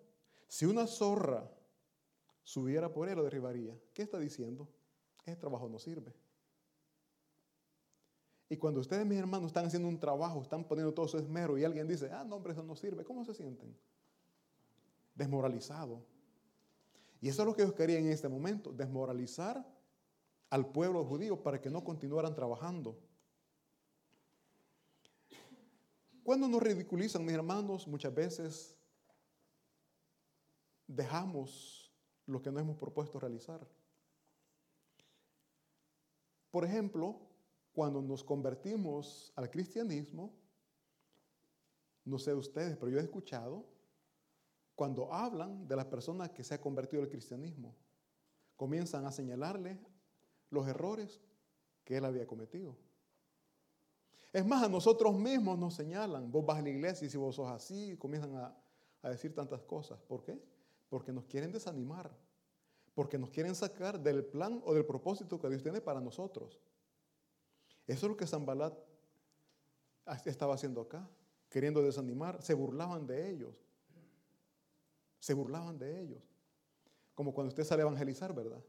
si 0.46 0.66
una 0.66 0.86
zorra 0.86 1.50
subiera 2.42 2.92
por 2.92 3.08
él, 3.08 3.16
lo 3.16 3.24
derribaría. 3.24 3.78
¿Qué 3.92 4.02
está 4.02 4.18
diciendo? 4.18 4.68
Ese 5.24 5.36
trabajo 5.36 5.68
no 5.68 5.78
sirve. 5.78 6.14
Y 8.48 8.56
cuando 8.56 8.80
ustedes, 8.80 9.06
mis 9.06 9.18
hermanos, 9.18 9.46
están 9.48 9.66
haciendo 9.66 9.86
un 9.86 10.00
trabajo, 10.00 10.42
están 10.42 10.64
poniendo 10.64 10.92
todo 10.92 11.06
su 11.06 11.18
esmero 11.18 11.56
y 11.56 11.64
alguien 11.64 11.86
dice, 11.86 12.10
ah, 12.10 12.24
no, 12.24 12.36
hombre, 12.36 12.52
eso 12.52 12.64
no 12.64 12.74
sirve, 12.74 13.04
¿cómo 13.04 13.24
se 13.24 13.32
sienten? 13.32 13.76
Desmoralizado. 15.14 16.02
Y 17.20 17.28
eso 17.28 17.42
es 17.42 17.46
lo 17.46 17.54
que 17.54 17.62
ellos 17.62 17.74
querían 17.74 18.06
en 18.06 18.12
este 18.12 18.28
momento, 18.28 18.72
desmoralizar 18.72 19.64
al 20.48 20.66
pueblo 20.72 21.04
judío 21.04 21.40
para 21.40 21.60
que 21.60 21.70
no 21.70 21.84
continuaran 21.84 22.34
trabajando. 22.34 22.98
Cuando 26.24 26.48
nos 26.48 26.62
ridiculizan, 26.62 27.24
mis 27.24 27.34
hermanos, 27.34 27.86
muchas 27.86 28.12
veces 28.12 28.76
dejamos 30.88 31.79
lo 32.30 32.42
que 32.42 32.50
nos 32.50 32.62
hemos 32.62 32.76
propuesto 32.76 33.18
realizar. 33.18 33.66
Por 36.50 36.64
ejemplo, 36.64 37.20
cuando 37.72 38.02
nos 38.02 38.24
convertimos 38.24 39.32
al 39.36 39.50
cristianismo, 39.50 40.32
no 42.04 42.18
sé 42.18 42.34
ustedes, 42.34 42.76
pero 42.76 42.90
yo 42.90 42.98
he 42.98 43.02
escuchado, 43.02 43.64
cuando 44.74 45.12
hablan 45.12 45.68
de 45.68 45.76
la 45.76 45.88
persona 45.88 46.32
que 46.32 46.42
se 46.42 46.54
ha 46.54 46.60
convertido 46.60 47.02
al 47.02 47.08
cristianismo, 47.08 47.76
comienzan 48.56 49.06
a 49.06 49.12
señalarle 49.12 49.78
los 50.50 50.66
errores 50.66 51.20
que 51.84 51.96
él 51.96 52.04
había 52.04 52.26
cometido. 52.26 52.76
Es 54.32 54.46
más, 54.46 54.62
a 54.62 54.68
nosotros 54.68 55.14
mismos 55.14 55.58
nos 55.58 55.74
señalan, 55.74 56.30
vos 56.30 56.46
vas 56.46 56.58
a 56.58 56.62
la 56.62 56.70
iglesia 56.70 57.06
y 57.06 57.10
si 57.10 57.16
vos 57.16 57.34
sos 57.34 57.50
así, 57.50 57.96
comienzan 57.98 58.36
a, 58.36 58.56
decir 59.08 59.34
tantas 59.34 59.62
cosas. 59.62 60.00
¿Por 60.02 60.22
qué? 60.22 60.40
Porque 60.90 61.10
nos 61.10 61.24
quieren 61.24 61.50
desanimar, 61.50 62.10
porque 62.94 63.16
nos 63.16 63.30
quieren 63.30 63.54
sacar 63.54 63.98
del 63.98 64.22
plan 64.22 64.60
o 64.66 64.74
del 64.74 64.84
propósito 64.84 65.40
que 65.40 65.48
Dios 65.48 65.62
tiene 65.62 65.80
para 65.80 66.02
nosotros. 66.02 66.60
Eso 67.86 68.06
es 68.06 68.10
lo 68.10 68.16
que 68.18 68.26
Zambalat 68.26 68.74
estaba 70.26 70.54
haciendo 70.54 70.82
acá, 70.82 71.08
queriendo 71.48 71.82
desanimar. 71.82 72.42
Se 72.42 72.52
burlaban 72.52 73.06
de 73.06 73.30
ellos. 73.30 73.64
Se 75.18 75.32
burlaban 75.32 75.78
de 75.78 76.02
ellos. 76.02 76.22
Como 77.14 77.32
cuando 77.32 77.48
usted 77.48 77.64
sale 77.64 77.80
a 77.80 77.86
evangelizar, 77.86 78.34
¿verdad? 78.34 78.62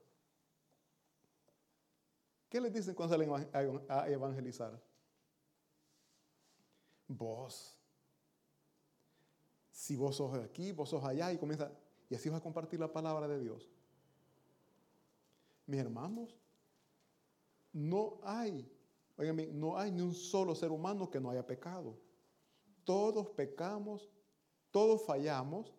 ¿Qué 2.47 2.61
les 2.61 2.71
dicen 2.71 2.95
cuando 2.95 3.13
salen 3.13 3.85
a 3.89 4.07
evangelizar? 4.07 4.81
vos. 7.17 7.77
Si 9.71 9.95
vos 9.95 10.15
sos 10.15 10.37
aquí, 10.37 10.71
vos 10.71 10.89
sos 10.89 11.03
allá 11.03 11.31
y 11.31 11.37
comienza, 11.37 11.71
y 12.11 12.15
así 12.15 12.27
vas 12.27 12.41
a 12.41 12.43
compartir 12.43 12.77
la 12.77 12.91
palabra 12.91 13.25
de 13.25 13.39
Dios. 13.39 13.71
Mis 15.65 15.79
hermanos, 15.79 16.37
no 17.71 18.19
hay, 18.21 18.69
oiganme, 19.17 19.47
no 19.47 19.77
hay 19.77 19.93
ni 19.93 20.01
un 20.01 20.13
solo 20.13 20.53
ser 20.53 20.71
humano 20.71 21.09
que 21.09 21.21
no 21.21 21.29
haya 21.29 21.47
pecado. 21.47 21.97
Todos 22.83 23.29
pecamos, 23.29 24.09
todos 24.71 25.05
fallamos, 25.05 25.73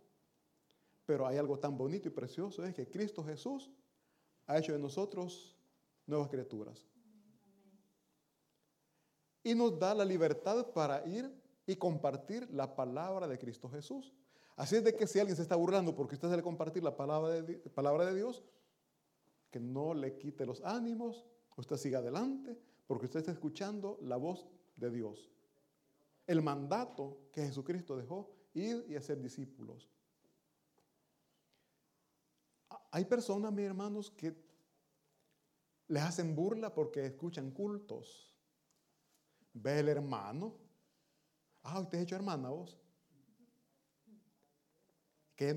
pero 1.04 1.26
hay 1.26 1.36
algo 1.36 1.58
tan 1.58 1.76
bonito 1.76 2.08
y 2.08 2.10
precioso, 2.10 2.64
es 2.64 2.74
que 2.74 2.88
Cristo 2.88 3.22
Jesús 3.22 3.70
ha 4.46 4.58
hecho 4.58 4.72
de 4.72 4.78
nosotros 4.78 5.54
nuevas 6.06 6.30
criaturas 6.30 6.86
y 9.44 9.54
nos 9.54 9.78
da 9.78 9.94
la 9.94 10.06
libertad 10.06 10.68
para 10.72 11.06
ir 11.06 11.30
y 11.66 11.76
compartir 11.76 12.48
la 12.54 12.74
palabra 12.74 13.28
de 13.28 13.38
Cristo 13.38 13.68
Jesús. 13.68 14.14
Así 14.56 14.76
es 14.76 14.84
de 14.84 14.94
que 14.94 15.06
si 15.06 15.18
alguien 15.18 15.36
se 15.36 15.42
está 15.42 15.56
burlando 15.56 15.94
porque 15.94 16.14
usted 16.14 16.28
debe 16.28 16.42
compartir 16.42 16.82
la 16.82 16.96
palabra 16.96 17.42
de, 17.42 17.58
palabra 17.70 18.06
de 18.06 18.14
Dios, 18.14 18.44
que 19.50 19.60
no 19.60 19.94
le 19.94 20.16
quite 20.18 20.46
los 20.46 20.62
ánimos, 20.62 21.26
usted 21.56 21.76
siga 21.76 21.98
adelante, 21.98 22.58
porque 22.86 23.06
usted 23.06 23.20
está 23.20 23.32
escuchando 23.32 23.98
la 24.02 24.16
voz 24.16 24.46
de 24.76 24.90
Dios. 24.90 25.30
El 26.26 26.42
mandato 26.42 27.28
que 27.32 27.42
Jesucristo 27.42 27.96
dejó, 27.96 28.30
ir 28.54 28.84
y 28.88 28.96
hacer 28.96 29.20
discípulos. 29.20 29.90
Hay 32.90 33.04
personas, 33.06 33.52
mis 33.52 33.64
hermanos, 33.64 34.10
que 34.10 34.36
les 35.88 36.02
hacen 36.02 36.34
burla 36.34 36.72
porque 36.72 37.06
escuchan 37.06 37.50
cultos 37.50 38.32
Ve 39.54 39.80
el 39.80 39.88
hermano. 39.88 40.54
Ah, 41.62 41.80
usted 41.80 41.98
es 41.98 42.04
hecho 42.04 42.16
hermana 42.16 42.48
vos. 42.48 42.78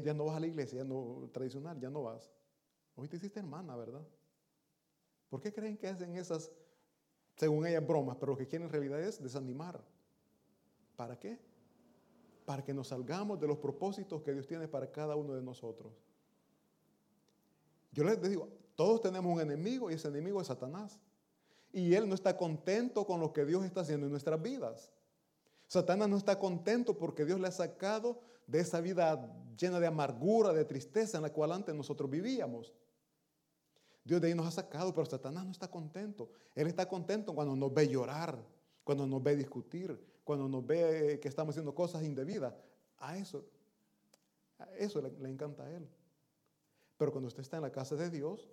Ya 0.03 0.13
no 0.13 0.25
vas 0.25 0.37
a 0.37 0.39
la 0.39 0.47
iglesia, 0.47 0.79
ya 0.79 0.83
no 0.83 1.29
tradicional, 1.31 1.79
ya 1.79 1.89
no 1.89 2.03
vas. 2.03 2.29
Hoy 2.95 3.07
te 3.07 3.17
hiciste 3.17 3.39
hermana, 3.39 3.75
¿verdad? 3.75 4.05
¿Por 5.29 5.41
qué 5.41 5.51
creen 5.53 5.77
que 5.77 5.87
hacen 5.87 6.15
esas, 6.15 6.51
según 7.35 7.67
ellas, 7.67 7.85
bromas? 7.85 8.17
Pero 8.19 8.33
lo 8.33 8.37
que 8.37 8.47
quieren 8.47 8.67
en 8.67 8.71
realidad 8.71 9.01
es 9.01 9.21
desanimar. 9.21 9.83
¿Para 10.95 11.19
qué? 11.19 11.39
Para 12.45 12.63
que 12.63 12.73
nos 12.73 12.87
salgamos 12.87 13.39
de 13.39 13.47
los 13.47 13.57
propósitos 13.57 14.21
que 14.21 14.33
Dios 14.33 14.47
tiene 14.47 14.67
para 14.67 14.91
cada 14.91 15.15
uno 15.15 15.33
de 15.33 15.41
nosotros. 15.41 15.93
Yo 17.91 18.03
les 18.03 18.21
digo, 18.21 18.49
todos 18.75 19.01
tenemos 19.01 19.33
un 19.33 19.41
enemigo 19.41 19.89
y 19.89 19.95
ese 19.95 20.07
enemigo 20.07 20.41
es 20.41 20.47
Satanás 20.47 20.99
y 21.71 21.93
él 21.93 22.07
no 22.07 22.15
está 22.15 22.37
contento 22.37 23.05
con 23.05 23.19
lo 23.19 23.33
que 23.33 23.45
Dios 23.45 23.65
está 23.65 23.81
haciendo 23.81 24.05
en 24.05 24.11
nuestras 24.11 24.41
vidas. 24.41 24.91
Satanás 25.67 26.07
no 26.07 26.17
está 26.17 26.39
contento 26.39 26.97
porque 26.97 27.25
Dios 27.25 27.39
le 27.39 27.47
ha 27.47 27.51
sacado 27.51 28.21
de 28.47 28.59
esa 28.59 28.81
vida 28.81 29.33
llena 29.57 29.79
de 29.79 29.87
amargura, 29.87 30.53
de 30.53 30.65
tristeza 30.65 31.17
en 31.17 31.23
la 31.23 31.31
cual 31.31 31.51
antes 31.51 31.73
nosotros 31.73 32.09
vivíamos. 32.09 32.73
Dios 34.03 34.21
de 34.21 34.27
ahí 34.27 34.35
nos 34.35 34.45
ha 34.45 34.51
sacado, 34.51 34.93
pero 34.93 35.05
Satanás 35.05 35.45
no 35.45 35.51
está 35.51 35.69
contento. 35.69 36.29
Él 36.53 36.67
está 36.67 36.87
contento 36.87 37.33
cuando 37.33 37.55
nos 37.55 37.73
ve 37.73 37.87
llorar, 37.87 38.37
cuando 38.83 39.07
nos 39.07 39.23
ve 39.23 39.35
discutir, 39.35 39.99
cuando 40.23 40.47
nos 40.47 40.65
ve 40.65 41.19
que 41.21 41.27
estamos 41.27 41.53
haciendo 41.53 41.73
cosas 41.73 42.03
indebidas. 42.03 42.53
A 42.99 43.17
eso, 43.17 43.43
a 44.59 44.69
eso 44.75 45.01
le, 45.01 45.29
encanta 45.29 45.63
a 45.63 45.71
él. 45.71 45.87
Pero 46.97 47.11
cuando 47.11 47.27
usted 47.27 47.41
está 47.41 47.57
en 47.57 47.63
la 47.63 47.71
casa 47.71 47.95
de 47.95 48.09
Dios, 48.09 48.47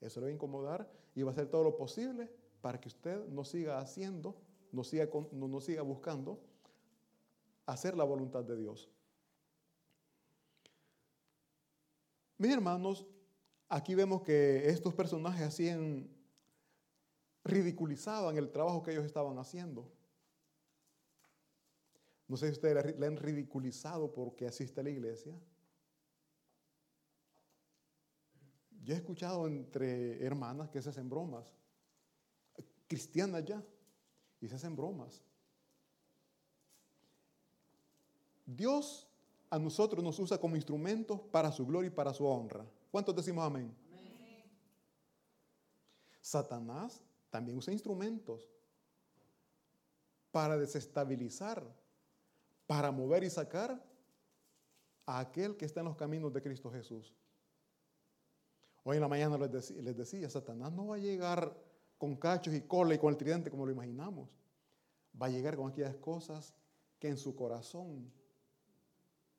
eso 0.00 0.20
le 0.20 0.26
va 0.26 0.30
a 0.30 0.34
incomodar 0.34 0.90
y 1.14 1.22
va 1.22 1.30
a 1.30 1.32
hacer 1.32 1.48
todo 1.48 1.64
lo 1.64 1.76
posible 1.76 2.30
para 2.60 2.80
que 2.80 2.88
usted 2.88 3.26
no 3.28 3.44
siga 3.44 3.78
haciendo, 3.78 4.36
no 4.72 4.84
siga, 4.84 5.08
no, 5.32 5.60
siga 5.60 5.82
buscando 5.82 6.38
hacer 7.72 7.96
la 7.96 8.04
voluntad 8.04 8.44
de 8.44 8.56
Dios. 8.56 8.90
Mis 12.38 12.52
hermanos, 12.52 13.06
aquí 13.68 13.94
vemos 13.94 14.22
que 14.22 14.68
estos 14.68 14.94
personajes 14.94 15.46
hacían, 15.46 16.08
ridiculizaban 17.44 18.36
el 18.36 18.50
trabajo 18.50 18.82
que 18.82 18.92
ellos 18.92 19.04
estaban 19.04 19.38
haciendo. 19.38 19.90
No 22.28 22.36
sé 22.36 22.46
si 22.46 22.52
ustedes 22.52 22.98
le 22.98 23.06
han 23.06 23.16
ridiculizado 23.16 24.12
porque 24.12 24.46
asiste 24.46 24.80
a 24.80 24.84
la 24.84 24.90
iglesia. 24.90 25.38
Yo 28.82 28.94
he 28.94 28.96
escuchado 28.96 29.46
entre 29.46 30.24
hermanas 30.24 30.70
que 30.70 30.80
se 30.80 30.88
hacen 30.88 31.10
bromas, 31.10 31.52
cristianas 32.86 33.44
ya, 33.44 33.62
y 34.40 34.48
se 34.48 34.54
hacen 34.54 34.74
bromas. 34.74 35.22
Dios 38.56 39.06
a 39.48 39.58
nosotros 39.58 40.02
nos 40.02 40.18
usa 40.18 40.38
como 40.38 40.56
instrumentos 40.56 41.20
para 41.30 41.52
su 41.52 41.66
gloria 41.66 41.88
y 41.88 41.94
para 41.94 42.12
su 42.12 42.26
honra. 42.26 42.64
¿Cuántos 42.90 43.14
decimos 43.14 43.44
amén? 43.44 43.74
amén? 43.92 44.44
Satanás 46.20 47.00
también 47.30 47.56
usa 47.56 47.72
instrumentos 47.72 48.48
para 50.32 50.56
desestabilizar, 50.56 51.64
para 52.66 52.90
mover 52.90 53.24
y 53.24 53.30
sacar 53.30 53.82
a 55.06 55.18
aquel 55.18 55.56
que 55.56 55.64
está 55.64 55.80
en 55.80 55.86
los 55.86 55.96
caminos 55.96 56.32
de 56.32 56.42
Cristo 56.42 56.70
Jesús. 56.70 57.14
Hoy 58.84 58.96
en 58.96 59.02
la 59.02 59.08
mañana 59.08 59.36
les 59.38 59.50
decía, 59.50 59.82
les 59.82 59.96
decía, 59.96 60.30
Satanás 60.30 60.72
no 60.72 60.88
va 60.88 60.96
a 60.96 60.98
llegar 60.98 61.56
con 61.98 62.16
cachos 62.16 62.54
y 62.54 62.62
cola 62.62 62.94
y 62.94 62.98
con 62.98 63.10
el 63.10 63.16
tridente 63.16 63.50
como 63.50 63.66
lo 63.66 63.72
imaginamos. 63.72 64.28
Va 65.20 65.26
a 65.26 65.30
llegar 65.30 65.56
con 65.56 65.70
aquellas 65.70 65.96
cosas 65.96 66.54
que 66.98 67.08
en 67.08 67.18
su 67.18 67.34
corazón 67.34 68.10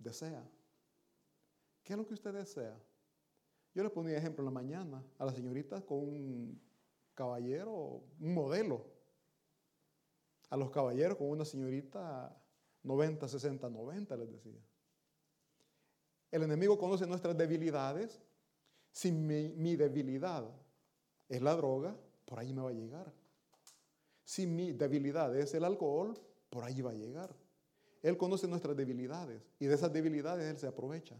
desea. 0.02 0.44
¿Qué 1.84 1.94
es 1.94 1.98
lo 1.98 2.06
que 2.06 2.14
usted 2.14 2.34
desea? 2.34 2.78
Yo 3.74 3.84
le 3.84 3.90
ponía 3.90 4.18
ejemplo 4.18 4.42
en 4.42 4.46
la 4.46 4.52
mañana 4.52 5.04
a 5.18 5.26
la 5.26 5.34
señorita 5.34 5.82
con 5.82 6.00
un 6.00 6.62
caballero, 7.16 8.04
un 8.20 8.34
modelo. 8.34 8.86
A 10.50 10.58
los 10.58 10.70
caballeros 10.70 11.18
con 11.18 11.30
una 11.30 11.46
señorita 11.46 12.38
90, 12.84 13.28
60, 13.28 13.70
90, 13.70 14.18
les 14.18 14.32
decía. 14.32 14.60
El 16.32 16.44
enemigo 16.44 16.78
conoce 16.78 17.06
nuestras 17.06 17.38
debilidades. 17.38 18.22
Si 18.92 19.12
mi, 19.12 19.76
debilidad 19.76 20.46
es 21.30 21.42
la 21.42 21.56
droga, 21.56 21.96
por 22.26 22.40
ahí 22.40 22.54
me 22.54 22.62
va 22.62 22.70
a 22.70 22.74
llegar. 22.74 23.14
Si 24.24 24.48
mi 24.48 24.72
debilidad 24.72 25.36
es 25.38 25.54
el 25.54 25.64
alcohol, 25.64 26.18
por 26.50 26.64
ahí 26.64 26.82
va 26.82 26.92
a 26.92 26.96
llegar. 26.96 27.34
Él 28.02 28.18
conoce 28.18 28.48
nuestras 28.48 28.76
debilidades 28.76 29.42
y 29.60 29.66
de 29.66 29.76
esas 29.76 29.94
debilidades 29.94 30.46
Él 30.46 30.58
se 30.58 30.68
aprovecha. 30.68 31.16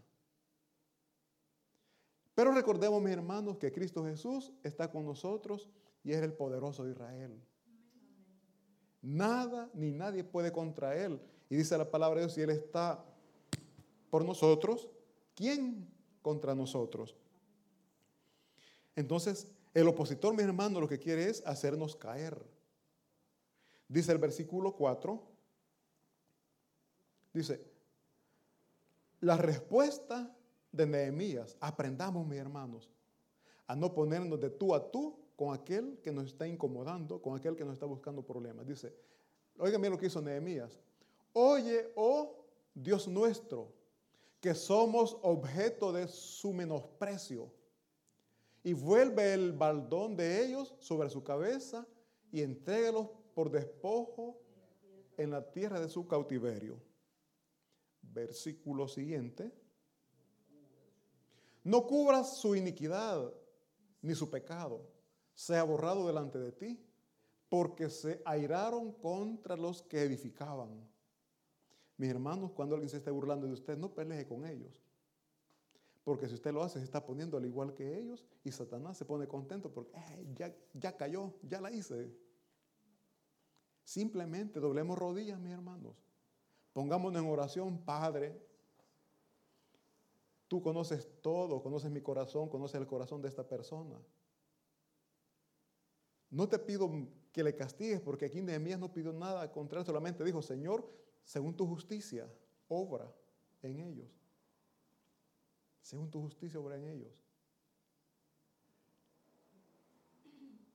Pero 2.34 2.52
recordemos, 2.54 3.02
mis 3.02 3.14
hermanos, 3.14 3.58
que 3.58 3.72
Cristo 3.72 4.04
Jesús 4.06 4.52
está 4.64 4.90
con 4.90 5.06
nosotros 5.06 5.70
y 6.04 6.12
es 6.14 6.22
el 6.22 6.34
poderoso 6.34 6.84
de 6.84 6.92
Israel. 6.92 7.40
Nada 9.02 9.70
ni 9.74 9.92
nadie 9.92 10.24
puede 10.24 10.52
contra 10.52 10.96
Él. 10.96 11.20
Y 11.50 11.56
dice 11.56 11.78
la 11.78 11.90
palabra 11.90 12.20
de 12.20 12.26
Dios, 12.26 12.34
si 12.34 12.42
Él 12.42 12.50
está 12.50 13.04
por 14.10 14.24
nosotros, 14.24 14.90
¿quién 15.36 15.88
contra 16.22 16.56
nosotros? 16.56 17.16
Entonces, 18.96 19.48
el 19.74 19.88
opositor, 19.88 20.34
mis 20.34 20.44
hermanos, 20.44 20.82
lo 20.82 20.88
que 20.88 21.00
quiere 21.00 21.30
es 21.30 21.46
hacernos 21.46 21.96
caer. 21.96 22.42
Dice 23.88 24.12
el 24.12 24.18
versículo 24.18 24.76
4, 24.76 25.31
dice, 27.34 27.64
la 29.20 29.38
respuesta 29.38 30.36
de 30.72 30.86
Nehemías, 30.86 31.58
aprendamos, 31.60 32.26
mis 32.26 32.40
hermanos, 32.40 32.90
a 33.68 33.76
no 33.76 33.94
ponernos 33.94 34.40
de 34.40 34.50
tú 34.50 34.74
a 34.74 34.92
tú 34.92 35.18
con 35.36 35.54
aquel 35.54 36.00
que 36.04 36.12
nos 36.12 36.28
está 36.28 36.48
incomodando, 36.48 37.22
con 37.22 37.38
aquel 37.38 37.56
que 37.56 37.64
nos 37.64 37.74
está 37.74 37.86
buscando 37.86 38.22
problemas. 38.22 38.66
Dice, 38.68 38.94
oigan 39.58 39.82
bien 39.82 39.94
lo 39.94 40.00
que 40.00 40.08
hizo 40.08 40.22
Nehemías. 40.22 40.80
Oye, 41.34 41.92
oh 41.96 42.46
Dios 42.74 43.08
nuestro, 43.08 43.72
que 44.40 44.54
somos 44.54 45.18
objeto 45.22 45.92
de 45.92 46.08
su 46.08 46.52
menosprecio. 46.54 47.52
Y 48.64 48.74
vuelve 48.74 49.34
el 49.34 49.54
baldón 49.54 50.16
de 50.16 50.46
ellos 50.46 50.76
sobre 50.80 51.10
su 51.10 51.24
cabeza 51.24 51.88
y 52.32 52.42
entrégalos 52.42 53.08
por 53.34 53.50
despojo 53.50 54.40
en 55.18 55.32
la 55.32 55.42
tierra 55.52 55.80
de 55.80 55.90
su 55.90 56.08
cautiverio. 56.08 56.80
Versículo 58.14 58.88
siguiente. 58.88 59.52
No 61.64 61.86
cubras 61.86 62.38
su 62.38 62.56
iniquidad 62.56 63.32
ni 64.02 64.16
su 64.16 64.30
pecado, 64.30 64.90
sea 65.34 65.64
borrado 65.64 66.08
delante 66.08 66.40
de 66.40 66.52
ti, 66.52 66.84
porque 67.50 67.90
se 67.90 68.22
airaron 68.26 68.92
contra 68.94 69.56
los 69.56 69.84
que 69.84 70.02
edificaban. 70.02 70.90
Mis 71.98 72.10
hermanos, 72.10 72.52
cuando 72.52 72.76
alguien 72.76 72.90
se 72.90 72.98
esté 72.98 73.12
burlando 73.12 73.46
de 73.46 73.54
usted, 73.54 73.78
no 73.78 73.94
pelee 73.94 74.28
con 74.28 74.46
ellos. 74.46 74.74
Porque 76.04 76.28
si 76.28 76.34
usted 76.34 76.52
lo 76.52 76.64
hace, 76.64 76.80
se 76.80 76.86
está 76.86 77.06
poniendo 77.06 77.38
al 77.38 77.46
igual 77.46 77.76
que 77.76 78.00
ellos 78.00 78.26
y 78.44 78.52
Satanás 78.52 78.98
se 78.98 79.06
pone 79.06 79.28
contento 79.28 79.72
porque 79.72 79.92
ya, 80.34 80.56
ya 80.74 80.98
cayó, 80.98 81.36
ya 81.44 81.62
la 81.62 81.72
hice. 81.72 82.12
Simplemente 83.84 84.60
doblemos 84.60 84.98
rodillas, 84.98 85.40
mis 85.40 85.52
hermanos. 85.52 85.96
Pongámonos 86.74 87.22
en 87.22 87.30
oración, 87.30 87.78
Padre, 87.84 88.40
Tú 90.52 90.62
conoces 90.62 91.08
todo, 91.22 91.64
conoces 91.64 91.90
mi 91.90 92.02
corazón, 92.02 92.50
conoces 92.50 92.82
el 92.82 92.86
corazón 92.86 93.22
de 93.22 93.30
esta 93.30 93.48
persona. 93.48 93.98
No 96.30 96.50
te 96.50 96.60
pido 96.60 96.92
que 97.32 97.42
le 97.42 97.56
castigues, 97.56 98.02
porque 98.02 98.26
aquí 98.26 98.42
Nehemías 98.42 98.78
no 98.78 98.92
pidió 98.92 99.14
nada 99.14 99.50
contra 99.50 99.80
él, 99.80 99.86
solamente 99.86 100.26
dijo, 100.26 100.42
Señor, 100.42 100.86
según 101.24 101.56
tu 101.56 101.66
justicia, 101.66 102.30
obra 102.68 103.10
en 103.62 103.80
ellos. 103.80 104.10
Según 105.80 106.12
tu 106.12 106.20
justicia, 106.20 106.60
obra 106.60 106.76
en 106.76 106.86
ellos. 106.90 107.14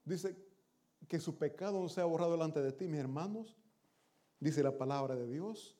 Dice 0.05 0.35
que 1.07 1.19
su 1.19 1.37
pecado 1.37 1.79
no 1.79 1.87
sea 1.87 2.05
borrado 2.05 2.31
delante 2.31 2.63
de 2.63 2.71
ti, 2.71 2.87
mis 2.87 2.99
hermanos. 2.99 3.55
Dice 4.39 4.63
la 4.63 4.75
palabra 4.75 5.15
de 5.15 5.27
Dios. 5.27 5.76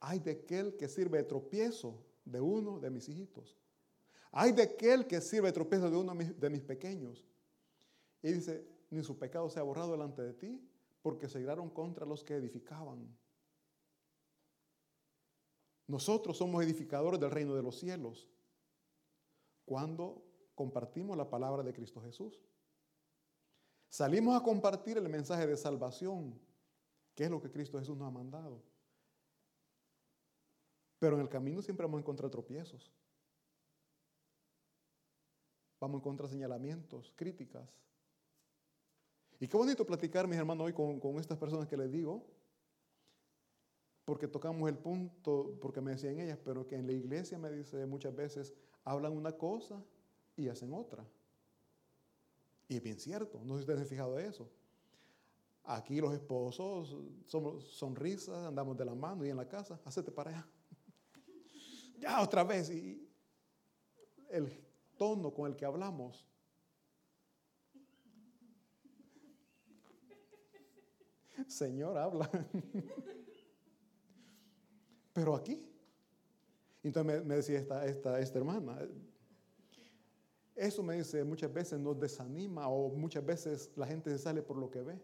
Hay 0.00 0.18
de 0.18 0.32
aquel 0.32 0.76
que 0.76 0.88
sirve 0.88 1.18
de 1.18 1.24
tropiezo 1.24 2.02
de 2.24 2.40
uno 2.40 2.80
de 2.80 2.90
mis 2.90 3.08
hijitos. 3.08 3.56
Hay 4.32 4.52
de 4.52 4.62
aquel 4.62 5.06
que 5.06 5.20
sirve 5.20 5.48
de 5.48 5.52
tropiezo 5.52 5.90
de 5.90 5.96
uno 5.96 6.14
de 6.14 6.50
mis 6.50 6.62
pequeños. 6.62 7.24
Y 8.22 8.32
dice, 8.32 8.66
ni 8.90 9.02
su 9.02 9.18
pecado 9.18 9.48
se 9.50 9.60
ha 9.60 9.62
borrado 9.62 9.92
delante 9.92 10.22
de 10.22 10.32
ti, 10.32 10.60
porque 11.02 11.28
se 11.28 11.40
iraron 11.40 11.70
contra 11.70 12.06
los 12.06 12.24
que 12.24 12.34
edificaban. 12.34 13.08
Nosotros 15.86 16.36
somos 16.36 16.62
edificadores 16.62 17.18
del 17.18 17.30
reino 17.30 17.54
de 17.54 17.62
los 17.62 17.78
cielos 17.78 18.28
cuando 19.64 20.24
compartimos 20.54 21.16
la 21.16 21.28
palabra 21.28 21.62
de 21.62 21.72
Cristo 21.72 22.00
Jesús. 22.00 22.40
Salimos 23.88 24.40
a 24.40 24.44
compartir 24.44 24.98
el 24.98 25.08
mensaje 25.08 25.46
de 25.46 25.56
salvación, 25.56 26.38
que 27.14 27.24
es 27.24 27.30
lo 27.30 27.40
que 27.40 27.50
Cristo 27.50 27.78
Jesús 27.78 27.96
nos 27.96 28.06
ha 28.06 28.10
mandado. 28.12 28.62
Pero 31.00 31.16
en 31.16 31.22
el 31.22 31.28
camino 31.30 31.62
siempre 31.62 31.86
vamos 31.86 31.98
a 31.98 32.02
encontrar 32.02 32.30
tropiezos. 32.30 32.92
Vamos 35.80 35.96
a 35.96 36.00
encontrar 36.00 36.28
señalamientos, 36.28 37.10
críticas. 37.16 37.66
Y 39.40 39.48
qué 39.48 39.56
bonito 39.56 39.86
platicar, 39.86 40.28
mis 40.28 40.36
hermanos, 40.36 40.66
hoy 40.66 40.74
con, 40.74 41.18
estas 41.18 41.38
personas 41.38 41.66
que 41.66 41.76
les 41.78 41.90
digo, 41.90 42.26
porque 44.04 44.28
tocamos 44.28 44.68
el 44.68 44.76
punto, 44.76 45.56
porque 45.62 45.80
me 45.80 45.92
decían 45.92 46.20
ellas, 46.20 46.38
pero 46.44 46.66
que 46.66 46.76
en 46.76 46.86
la 46.86 46.92
iglesia 46.92 47.38
me 47.38 47.50
dice 47.50 47.86
muchas 47.86 48.14
veces, 48.14 48.52
hablan 48.84 49.16
una 49.16 49.32
cosa 49.32 49.82
y 50.36 50.48
hacen 50.48 50.74
otra. 50.74 51.02
Y 52.68 52.76
es 52.76 52.82
bien 52.82 52.98
cierto, 52.98 53.40
no 53.42 53.54
sé 53.54 53.60
si 53.60 53.60
ustedes 53.60 53.80
han 53.80 53.86
fijado 53.86 54.18
eso. 54.18 54.50
Aquí 55.64 55.98
los 55.98 56.12
esposos 56.12 56.94
somos 57.26 57.64
sonrisas, 57.64 58.46
andamos 58.46 58.76
de 58.76 58.84
la 58.84 58.94
mano 58.94 59.24
y 59.24 59.30
en 59.30 59.38
la 59.38 59.48
casa, 59.48 59.80
hacete 59.86 60.12
para 60.12 60.30
allá 60.30 60.46
ya 62.00 62.20
otra 62.22 62.42
vez. 62.44 62.70
Y 62.70 63.08
el 64.30 64.50
tono 64.96 65.32
con 65.32 65.50
el 65.50 65.56
que 65.56 65.64
hablamos. 65.64 66.26
Señor, 71.46 71.96
habla. 71.96 72.30
Pero 75.12 75.34
aquí. 75.34 75.66
Entonces 76.82 77.24
me, 77.24 77.34
decía 77.34 77.58
esta, 77.58 77.84
esta, 77.84 78.20
esta 78.20 78.38
hermana, 78.38 78.78
eso 80.56 80.82
me 80.82 80.96
dice 80.96 81.24
muchas 81.24 81.52
veces 81.52 81.78
nos 81.78 81.98
desanima 81.98 82.68
o 82.68 82.88
muchas 82.90 83.24
veces 83.24 83.70
la 83.76 83.86
gente 83.86 84.10
se 84.10 84.18
sale 84.18 84.42
por 84.42 84.56
lo 84.56 84.70
que 84.70 84.82
ve. 84.82 85.00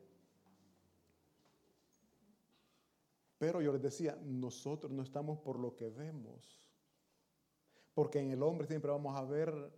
Pero 3.39 3.61
yo 3.61 3.73
les 3.73 3.83
decía, 3.83 4.19
nosotros 4.23 4.91
no 4.91 5.03
estamos 5.03 5.39
por 5.39 5.59
lo 5.59 5.77
que 5.77 5.91
vemos. 5.91 6.66
Porque 7.97 8.21
en 8.21 8.31
el 8.31 8.43
hombre 8.43 8.67
siempre 8.67 8.91
vamos 8.91 9.17
a 9.17 9.23
ver 9.23 9.73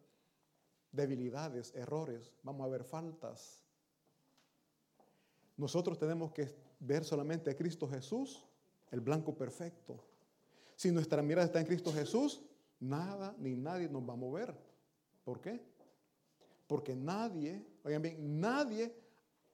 debilidades, 0.91 1.73
errores, 1.77 2.33
vamos 2.43 2.67
a 2.67 2.69
ver 2.69 2.83
faltas. 2.83 3.63
Nosotros 5.57 5.97
tenemos 5.97 6.33
que 6.33 6.53
ver 6.81 7.05
solamente 7.05 7.49
a 7.49 7.57
Cristo 7.57 7.87
Jesús, 7.87 8.45
el 8.91 9.01
blanco 9.01 9.37
perfecto. 9.37 10.03
Si 10.75 10.91
nuestra 10.91 11.23
mirada 11.23 11.47
está 11.47 11.61
en 11.61 11.67
Cristo 11.67 11.93
Jesús, 11.93 12.43
nada 12.81 13.37
ni 13.39 13.55
nadie 13.55 13.89
nos 13.89 14.03
va 14.03 14.15
a 14.15 14.17
mover. 14.17 14.53
¿Por 15.23 15.41
qué? 15.41 15.63
Porque 16.67 16.97
nadie, 16.97 17.65
oigan 17.85 18.03
bien, 18.03 18.41
nadie 18.41 18.93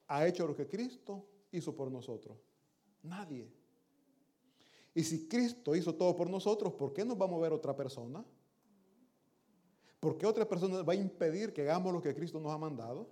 ha 0.08 0.26
hecho 0.26 0.46
lo 0.46 0.56
que 0.56 0.66
Cristo 0.66 1.22
hizo 1.52 1.76
por 1.76 1.92
nosotros. 1.92 2.38
Nadie. 3.02 3.46
Y 4.94 5.04
si 5.04 5.28
Cristo 5.28 5.76
hizo 5.76 5.94
todo 5.94 6.16
por 6.16 6.30
nosotros, 6.30 6.72
¿por 6.72 6.94
qué 6.94 7.04
nos 7.04 7.20
va 7.20 7.26
a 7.26 7.28
mover 7.28 7.52
otra 7.52 7.76
persona? 7.76 8.24
¿Por 10.04 10.18
qué 10.18 10.26
otra 10.26 10.46
persona 10.46 10.82
va 10.82 10.92
a 10.92 10.96
impedir 10.96 11.54
que 11.54 11.62
hagamos 11.62 11.90
lo 11.90 12.02
que 12.02 12.14
Cristo 12.14 12.38
nos 12.38 12.52
ha 12.52 12.58
mandado? 12.58 13.08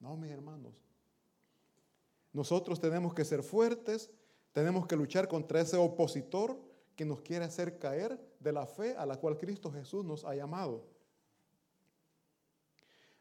No, 0.00 0.16
mis 0.16 0.30
hermanos. 0.30 0.82
Nosotros 2.32 2.80
tenemos 2.80 3.12
que 3.12 3.22
ser 3.22 3.42
fuertes, 3.42 4.10
tenemos 4.52 4.86
que 4.86 4.96
luchar 4.96 5.28
contra 5.28 5.60
ese 5.60 5.76
opositor 5.76 6.58
que 6.96 7.04
nos 7.04 7.20
quiere 7.20 7.44
hacer 7.44 7.78
caer 7.78 8.18
de 8.40 8.50
la 8.50 8.64
fe 8.64 8.96
a 8.96 9.04
la 9.04 9.18
cual 9.18 9.36
Cristo 9.36 9.70
Jesús 9.70 10.06
nos 10.06 10.24
ha 10.24 10.34
llamado. 10.34 10.86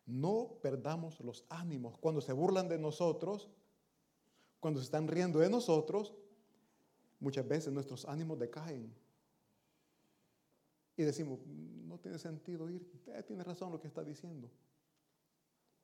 No 0.05 0.57
perdamos 0.61 1.19
los 1.19 1.43
ánimos. 1.49 1.97
Cuando 1.97 2.21
se 2.21 2.31
burlan 2.31 2.69
de 2.69 2.77
nosotros, 2.77 3.49
cuando 4.61 4.79
se 4.79 4.85
están 4.85 5.09
riendo 5.09 5.39
de 5.39 5.49
nosotros, 5.49 6.15
muchas 7.19 7.45
veces 7.45 7.73
nuestros 7.73 8.05
ánimos 8.05 8.39
decaen. 8.39 8.95
Y 10.95 11.03
decimos, 11.03 11.41
tiene 11.99 12.19
sentido 12.19 12.69
ir. 12.69 12.89
Usted 12.93 13.25
tiene 13.25 13.43
razón 13.43 13.71
lo 13.71 13.79
que 13.79 13.87
está 13.87 14.03
diciendo. 14.03 14.49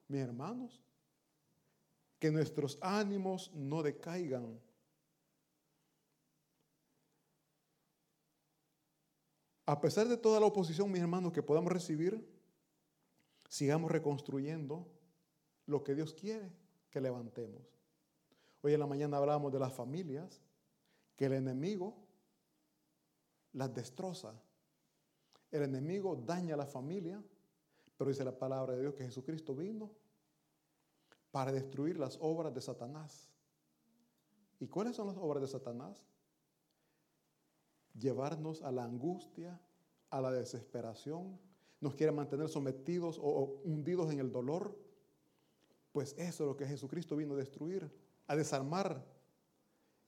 Mis 0.08 0.21
hermanos, 0.21 0.82
que 2.19 2.32
nuestros 2.32 2.78
ánimos 2.82 3.52
no 3.54 3.84
decaigan. 3.84 4.60
A 9.65 9.80
pesar 9.80 10.08
de 10.08 10.17
toda 10.17 10.39
la 10.39 10.45
oposición, 10.45 10.91
mis 10.91 11.02
hermanos, 11.02 11.32
que 11.32 11.41
podamos 11.41 11.71
recibir, 11.71 12.26
sigamos 13.47 13.91
reconstruyendo 13.91 14.88
lo 15.65 15.84
que 15.84 15.95
Dios 15.95 16.13
quiere 16.13 16.52
que 16.89 17.02
levantemos. 17.02 17.62
Hoy 18.62 18.73
en 18.73 18.80
la 18.80 18.88
mañana 18.88 19.17
hablábamos 19.17 19.52
de 19.52 19.60
las 19.60 19.73
familias, 19.73 20.41
que 21.15 21.26
el 21.26 21.34
enemigo 21.34 21.95
las 23.52 23.73
destroza. 23.73 24.34
El 25.53 25.61
enemigo 25.61 26.15
daña 26.15 26.55
a 26.55 26.57
la 26.57 26.65
familia, 26.65 27.23
pero 27.95 28.09
dice 28.09 28.25
la 28.25 28.35
palabra 28.35 28.73
de 28.73 28.81
Dios 28.81 28.95
que 28.95 29.03
Jesucristo 29.03 29.53
vino 29.53 29.91
para 31.29 31.51
destruir 31.51 31.99
las 31.99 32.17
obras 32.19 32.51
de 32.55 32.59
Satanás. 32.59 33.29
¿Y 34.59 34.67
cuáles 34.67 34.95
son 34.95 35.05
las 35.05 35.17
obras 35.17 35.43
de 35.43 35.47
Satanás? 35.47 36.03
Llevarnos 37.93 38.63
a 38.63 38.71
la 38.71 38.83
angustia, 38.83 39.61
a 40.09 40.21
la 40.21 40.31
desesperación, 40.31 41.39
nos 41.79 41.93
quiere 41.93 42.11
mantener 42.11 42.49
sometidos 42.49 43.19
o, 43.21 43.61
hundidos 43.63 44.11
en 44.11 44.19
el 44.19 44.31
dolor. 44.31 44.75
Pues 45.91 46.13
eso 46.17 46.45
es 46.45 46.47
lo 46.47 46.57
que 46.57 46.65
Jesucristo 46.65 47.15
vino 47.15 47.35
a 47.35 47.37
destruir, 47.37 47.91
a 48.25 48.35
desarmar. 48.35 49.05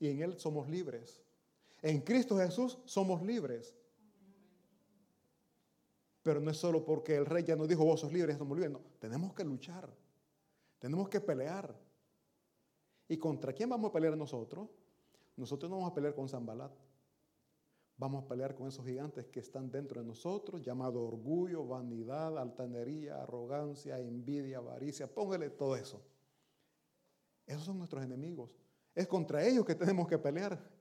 Y 0.00 0.08
en 0.08 0.22
Él 0.22 0.40
somos 0.40 0.68
libres. 0.68 1.22
En 1.82 2.00
Cristo 2.00 2.36
Jesús 2.36 2.78
somos 2.84 3.22
libres. 3.22 3.76
Pero 6.26 6.40
no 6.40 6.50
es 6.50 6.56
solo 6.56 6.84
porque 6.84 7.14
el 7.14 7.24
rey 7.24 7.44
ya 7.44 7.54
nos 7.54 7.68
dijo, 7.68 7.84
vos 7.84 8.00
sos 8.00 8.12
libres, 8.12 8.36
somos 8.36 8.58
libres. 8.58 8.72
No, 8.72 8.80
tenemos 8.98 9.32
que 9.32 9.44
luchar. 9.44 9.88
Tenemos 10.80 11.08
que 11.08 11.20
pelear. 11.20 11.72
¿Y 13.06 13.16
contra 13.16 13.52
quién 13.52 13.68
vamos 13.68 13.90
a 13.90 13.92
pelear 13.92 14.16
nosotros? 14.16 14.68
Nosotros 15.36 15.70
no 15.70 15.76
vamos 15.76 15.92
a 15.92 15.94
pelear 15.94 16.16
con 16.16 16.28
Zambalat. 16.28 16.72
Vamos 17.96 18.24
a 18.24 18.26
pelear 18.26 18.56
con 18.56 18.66
esos 18.66 18.84
gigantes 18.84 19.26
que 19.26 19.38
están 19.38 19.70
dentro 19.70 20.00
de 20.00 20.06
nosotros, 20.08 20.60
llamado 20.62 21.00
orgullo, 21.00 21.64
vanidad, 21.64 22.36
altanería, 22.36 23.22
arrogancia, 23.22 24.00
envidia, 24.00 24.58
avaricia. 24.58 25.06
Póngale 25.06 25.50
todo 25.50 25.76
eso. 25.76 26.02
Esos 27.46 27.62
son 27.62 27.78
nuestros 27.78 28.02
enemigos. 28.02 28.50
Es 28.96 29.06
contra 29.06 29.46
ellos 29.46 29.64
que 29.64 29.76
tenemos 29.76 30.08
que 30.08 30.18
pelear. 30.18 30.75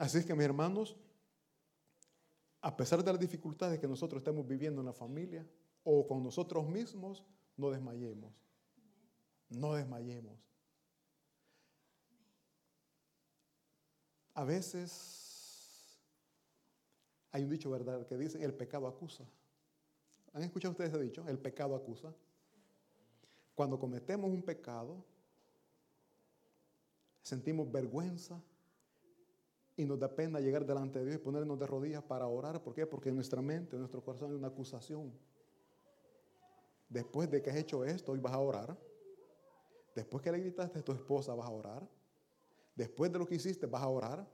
Así 0.00 0.16
es 0.16 0.24
que 0.24 0.34
mis 0.34 0.46
hermanos, 0.46 0.96
a 2.62 2.74
pesar 2.74 3.04
de 3.04 3.12
las 3.12 3.20
dificultades 3.20 3.78
que 3.78 3.86
nosotros 3.86 4.20
estamos 4.20 4.46
viviendo 4.46 4.80
en 4.80 4.86
la 4.86 4.94
familia 4.94 5.46
o 5.84 6.06
con 6.06 6.22
nosotros 6.22 6.66
mismos, 6.66 7.22
no 7.54 7.70
desmayemos. 7.70 8.32
No 9.50 9.74
desmayemos. 9.74 10.38
A 14.32 14.42
veces 14.44 16.00
hay 17.30 17.44
un 17.44 17.50
dicho, 17.50 17.70
¿verdad?, 17.70 18.06
que 18.06 18.16
dice, 18.16 18.42
el 18.42 18.54
pecado 18.54 18.86
acusa. 18.86 19.26
¿Han 20.32 20.42
escuchado 20.42 20.72
ustedes 20.72 20.94
ese 20.94 21.02
dicho? 21.02 21.28
El 21.28 21.38
pecado 21.38 21.76
acusa. 21.76 22.14
Cuando 23.54 23.78
cometemos 23.78 24.30
un 24.30 24.40
pecado, 24.40 25.04
sentimos 27.20 27.70
vergüenza, 27.70 28.42
y 29.80 29.86
nos 29.86 29.98
da 29.98 30.14
pena 30.14 30.40
llegar 30.40 30.66
delante 30.66 30.98
de 30.98 31.06
Dios 31.06 31.16
y 31.16 31.24
ponernos 31.24 31.58
de 31.58 31.66
rodillas 31.66 32.02
para 32.02 32.26
orar. 32.26 32.62
¿Por 32.62 32.74
qué? 32.74 32.86
Porque 32.86 33.08
en 33.08 33.14
nuestra 33.14 33.40
mente, 33.40 33.76
en 33.76 33.80
nuestro 33.80 34.04
corazón 34.04 34.30
hay 34.30 34.36
una 34.36 34.48
acusación. 34.48 35.10
Después 36.86 37.30
de 37.30 37.40
que 37.40 37.48
has 37.48 37.56
hecho 37.56 37.82
esto, 37.82 38.12
hoy 38.12 38.18
vas 38.18 38.34
a 38.34 38.38
orar. 38.38 38.78
Después 39.94 40.22
que 40.22 40.32
le 40.32 40.38
gritaste 40.38 40.80
a 40.80 40.82
tu 40.82 40.92
esposa, 40.92 41.34
vas 41.34 41.46
a 41.46 41.50
orar. 41.50 41.88
Después 42.74 43.10
de 43.10 43.18
lo 43.18 43.26
que 43.26 43.36
hiciste, 43.36 43.64
vas 43.66 43.82
a 43.82 43.88
orar. 43.88 44.28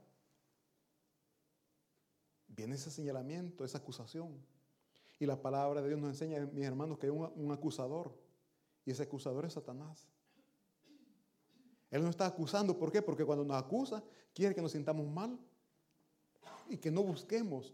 Viene 2.49 2.75
ese 2.75 2.91
señalamiento, 2.91 3.63
esa 3.63 3.77
acusación. 3.77 4.43
Y 5.17 5.25
la 5.25 5.41
palabra 5.41 5.81
de 5.81 5.87
Dios 5.87 5.99
nos 5.99 6.09
enseña, 6.09 6.45
mis 6.45 6.65
hermanos, 6.65 6.97
que 6.97 7.05
hay 7.05 7.11
un, 7.11 7.31
un 7.35 7.51
acusador. 7.53 8.11
Y 8.83 8.91
ese 8.91 9.03
acusador 9.03 9.45
es 9.45 9.53
Satanás. 9.53 10.09
Él 11.91 12.01
nos 12.01 12.11
está 12.11 12.25
acusando. 12.25 12.77
¿Por 12.77 12.91
qué? 12.91 13.01
Porque 13.01 13.25
cuando 13.25 13.45
nos 13.45 13.57
acusa, 13.57 14.03
quiere 14.33 14.53
que 14.53 14.61
nos 14.61 14.71
sintamos 14.71 15.07
mal 15.07 15.37
y 16.69 16.77
que 16.77 16.91
no 16.91 17.03
busquemos. 17.03 17.73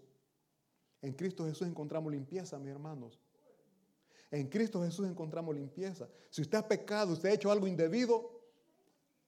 En 1.02 1.14
Cristo 1.14 1.46
Jesús 1.46 1.68
encontramos 1.68 2.12
limpieza, 2.12 2.58
mis 2.60 2.70
hermanos. 2.70 3.20
En 4.32 4.48
Cristo 4.48 4.82
Jesús 4.84 5.08
encontramos 5.08 5.54
limpieza. 5.56 6.08
Si 6.30 6.42
usted 6.42 6.58
ha 6.58 6.68
pecado, 6.68 7.14
usted 7.14 7.30
ha 7.30 7.34
hecho 7.34 7.52
algo 7.52 7.68
indebido, 7.68 8.34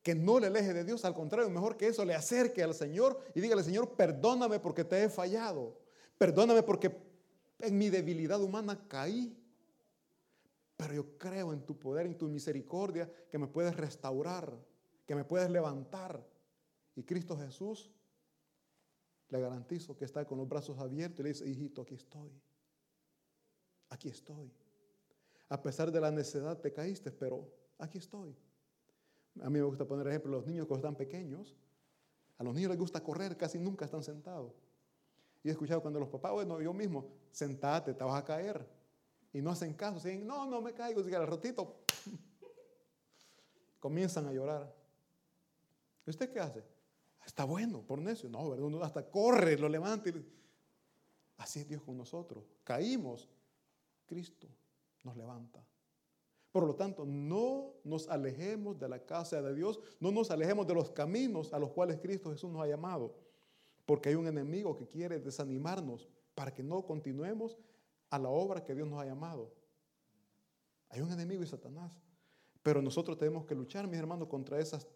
que 0.01 0.13
no 0.13 0.39
le 0.39 0.47
aleje 0.47 0.71
de 0.71 0.83
Dios, 0.83 1.03
al 1.03 1.15
contrario, 1.15 1.49
mejor 1.49 1.77
que 1.77 1.87
eso 1.87 2.05
le 2.05 2.13
acerque 2.13 2.61
al 2.61 2.75
Señor 2.75 3.19
y 3.33 3.41
dígale, 3.41 3.63
Señor, 3.63 3.95
perdóname 3.95 4.59
porque 4.59 4.83
te 4.83 5.03
he 5.03 5.09
fallado. 5.09 5.79
Perdóname 6.17 6.61
porque 6.61 6.95
en 7.59 7.77
mi 7.77 7.89
debilidad 7.89 8.39
humana 8.41 8.87
caí. 8.87 9.35
Pero 10.77 10.93
yo 10.93 11.17
creo 11.17 11.53
en 11.53 11.65
tu 11.65 11.77
poder, 11.79 12.05
en 12.05 12.17
tu 12.17 12.27
misericordia, 12.27 13.11
que 13.31 13.37
me 13.39 13.47
puedes 13.47 13.75
restaurar 13.75 14.53
que 15.05 15.15
me 15.15 15.23
puedes 15.23 15.49
levantar. 15.49 16.25
Y 16.95 17.03
Cristo 17.03 17.37
Jesús, 17.37 17.91
le 19.29 19.39
garantizo 19.39 19.95
que 19.95 20.05
está 20.05 20.25
con 20.25 20.37
los 20.37 20.47
brazos 20.47 20.77
abiertos 20.79 21.19
y 21.19 21.23
le 21.23 21.29
dice, 21.29 21.47
hijito, 21.47 21.81
aquí 21.81 21.95
estoy. 21.95 22.31
Aquí 23.89 24.09
estoy. 24.09 24.51
A 25.49 25.61
pesar 25.61 25.91
de 25.91 25.99
la 25.99 26.11
necedad 26.11 26.59
te 26.59 26.71
caíste, 26.71 27.11
pero 27.11 27.47
aquí 27.77 27.97
estoy. 27.97 28.35
A 29.41 29.49
mí 29.49 29.59
me 29.59 29.65
gusta 29.65 29.85
poner 29.85 30.07
ejemplo 30.07 30.31
los 30.31 30.45
niños 30.45 30.67
cuando 30.67 30.87
están 30.87 30.97
pequeños. 30.97 31.55
A 32.37 32.43
los 32.43 32.53
niños 32.53 32.69
les 32.69 32.79
gusta 32.79 33.01
correr, 33.03 33.37
casi 33.37 33.59
nunca 33.59 33.85
están 33.85 34.03
sentados. 34.03 34.53
Y 35.43 35.49
he 35.49 35.51
escuchado 35.51 35.81
cuando 35.81 35.99
los 35.99 36.09
papás, 36.09 36.31
bueno, 36.33 36.61
yo 36.61 36.73
mismo, 36.73 37.07
sentate, 37.31 37.93
te 37.93 38.03
vas 38.03 38.21
a 38.21 38.25
caer. 38.25 38.65
Y 39.31 39.41
no 39.41 39.51
hacen 39.51 39.73
caso, 39.73 39.95
dicen, 39.95 40.25
no, 40.25 40.45
no 40.45 40.61
me 40.61 40.73
caigo, 40.73 41.07
y 41.07 41.13
al 41.13 41.27
ratito 41.27 41.81
comienzan 43.79 44.27
a 44.27 44.33
llorar. 44.33 44.73
¿Y 46.05 46.09
usted 46.09 46.31
qué 46.31 46.39
hace? 46.39 46.63
Está 47.25 47.43
bueno, 47.45 47.81
por 47.81 47.99
necio. 47.99 48.29
No, 48.29 48.81
hasta 48.83 49.09
corre, 49.09 49.57
lo 49.57 49.67
levanta. 49.67 50.11
Así 51.37 51.59
es 51.59 51.67
Dios 51.67 51.81
con 51.81 51.97
nosotros. 51.97 52.43
Caímos, 52.63 53.29
Cristo 54.05 54.47
nos 55.03 55.17
levanta. 55.17 55.65
Por 56.51 56.65
lo 56.65 56.75
tanto, 56.75 57.05
no 57.05 57.73
nos 57.83 58.07
alejemos 58.07 58.79
de 58.79 58.87
la 58.87 58.99
casa 59.05 59.41
de 59.41 59.53
Dios, 59.53 59.79
no 59.99 60.11
nos 60.11 60.31
alejemos 60.31 60.65
de 60.65 60.73
los 60.73 60.89
caminos 60.91 61.51
a 61.51 61.59
los 61.59 61.71
cuales 61.71 61.99
Cristo 61.99 62.31
Jesús 62.31 62.49
nos 62.49 62.61
ha 62.61 62.67
llamado, 62.67 63.13
porque 63.85 64.09
hay 64.09 64.15
un 64.15 64.25
enemigo 64.25 64.77
que 64.77 64.87
quiere 64.87 65.19
desanimarnos 65.19 66.07
para 66.33 66.53
que 66.53 66.63
no 66.63 66.85
continuemos 66.85 67.57
a 68.09 68.17
la 68.19 68.29
obra 68.29 68.63
que 68.63 68.73
Dios 68.73 68.87
nos 68.87 69.01
ha 69.01 69.05
llamado. 69.05 69.53
Hay 70.87 71.01
un 71.01 71.11
enemigo 71.11 71.43
y 71.43 71.47
Satanás, 71.47 71.91
pero 72.63 72.81
nosotros 72.81 73.17
tenemos 73.17 73.45
que 73.45 73.53
luchar, 73.53 73.85
mis 73.87 73.99
hermanos, 73.99 74.29
contra 74.29 74.57
esas 74.57 74.87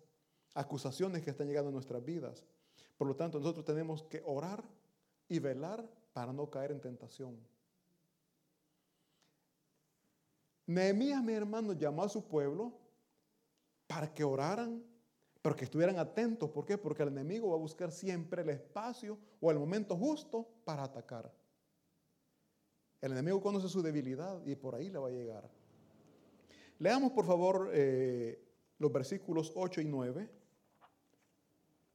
acusaciones 0.54 1.24
que 1.24 1.30
están 1.30 1.48
llegando 1.48 1.70
a 1.70 1.74
nuestras 1.74 2.04
vidas. 2.04 2.44
Por 2.98 3.08
lo 3.08 3.16
tanto, 3.16 3.40
nosotros 3.40 3.66
tenemos 3.66 4.04
que 4.04 4.22
orar 4.26 4.64
y 5.28 5.40
velar 5.40 5.88
para 6.14 6.34
no 6.34 6.50
caer 6.50 6.72
en 6.72 6.82
tentación. 6.82 7.38
Nehemías, 10.66 11.24
mi 11.24 11.34
hermano, 11.34 11.74
llamó 11.74 12.04
a 12.04 12.10
su 12.10 12.28
pueblo 12.28 12.74
para 13.88 14.14
que 14.14 14.24
oraran, 14.24 14.84
pero 15.42 15.56
que 15.56 15.64
estuvieran 15.64 15.98
atentos. 15.98 16.50
¿Por 16.50 16.66
qué? 16.66 16.78
Porque 16.78 17.04
el 17.04 17.10
enemigo 17.10 17.50
va 17.50 17.56
a 17.56 17.60
buscar 17.60 17.92
siempre 17.92 18.42
el 18.42 18.50
espacio 18.50 19.18
o 19.40 19.50
el 19.50 19.58
momento 19.58 19.96
justo 19.96 20.48
para 20.66 20.84
atacar. 20.84 21.34
El 23.02 23.14
enemigo 23.14 23.42
conoce 23.42 23.70
su 23.70 23.82
debilidad 23.82 24.46
y 24.46 24.56
por 24.56 24.76
ahí 24.76 24.90
le 24.90 25.00
va 25.00 25.08
a 25.08 25.12
llegar. 25.12 25.50
Leamos 26.80 27.12
por 27.14 27.26
favor 27.26 27.72
eh, 27.74 28.46
los 28.78 28.92
versículos 28.92 29.52
8 29.56 29.82
y 29.82 29.86
9 29.86 30.39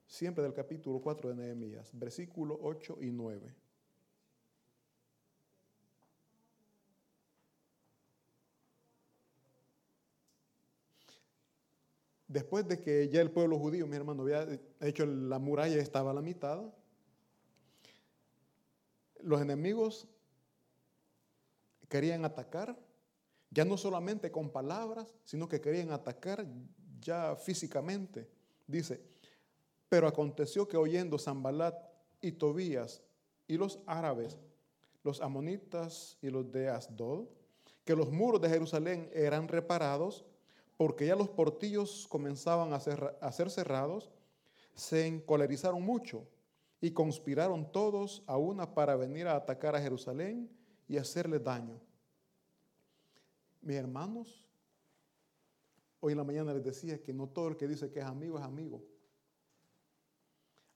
siempre 0.06 0.44
del 0.44 0.54
capítulo 0.54 1.00
4 1.00 1.30
de 1.30 1.36
Nehemías, 1.36 1.90
versículo 1.98 2.58
8 2.62 2.98
y 3.00 3.10
9. 3.10 3.54
Después 12.34 12.66
de 12.66 12.80
que 12.80 13.08
ya 13.10 13.20
el 13.20 13.30
pueblo 13.30 13.58
judío, 13.58 13.86
mi 13.86 13.94
hermano, 13.94 14.22
había 14.22 14.48
hecho 14.80 15.06
la 15.06 15.38
muralla, 15.38 15.76
y 15.76 15.78
estaba 15.78 16.10
a 16.10 16.14
la 16.14 16.20
mitad, 16.20 16.64
los 19.20 19.40
enemigos 19.40 20.08
querían 21.88 22.24
atacar, 22.24 22.76
ya 23.50 23.64
no 23.64 23.76
solamente 23.76 24.32
con 24.32 24.50
palabras, 24.50 25.14
sino 25.24 25.48
que 25.48 25.60
querían 25.60 25.92
atacar 25.92 26.44
ya 27.00 27.36
físicamente. 27.36 28.28
Dice, 28.66 29.13
pero 29.94 30.08
aconteció 30.08 30.66
que 30.66 30.76
oyendo 30.76 31.20
Zambalat 31.20 31.72
y 32.20 32.32
Tobías 32.32 33.00
y 33.46 33.56
los 33.56 33.78
árabes, 33.86 34.36
los 35.04 35.20
amonitas 35.20 36.18
y 36.20 36.30
los 36.30 36.50
de 36.50 36.68
Asdod, 36.68 37.28
que 37.84 37.94
los 37.94 38.10
muros 38.10 38.40
de 38.40 38.48
Jerusalén 38.48 39.08
eran 39.14 39.46
reparados, 39.46 40.24
porque 40.76 41.06
ya 41.06 41.14
los 41.14 41.28
portillos 41.28 42.08
comenzaban 42.08 42.72
a 42.72 42.80
ser, 42.80 43.16
a 43.20 43.30
ser 43.30 43.50
cerrados, 43.50 44.10
se 44.74 45.06
encolerizaron 45.06 45.80
mucho 45.80 46.26
y 46.80 46.90
conspiraron 46.90 47.70
todos 47.70 48.24
a 48.26 48.36
una 48.36 48.74
para 48.74 48.96
venir 48.96 49.28
a 49.28 49.36
atacar 49.36 49.76
a 49.76 49.80
Jerusalén 49.80 50.50
y 50.88 50.96
hacerle 50.96 51.38
daño. 51.38 51.80
Mis 53.62 53.76
hermanos, 53.76 54.44
hoy 56.00 56.14
en 56.14 56.18
la 56.18 56.24
mañana 56.24 56.52
les 56.52 56.64
decía 56.64 57.00
que 57.00 57.12
no 57.12 57.28
todo 57.28 57.46
el 57.46 57.56
que 57.56 57.68
dice 57.68 57.92
que 57.92 58.00
es 58.00 58.04
amigo 58.04 58.38
es 58.38 58.44
amigo. 58.44 58.82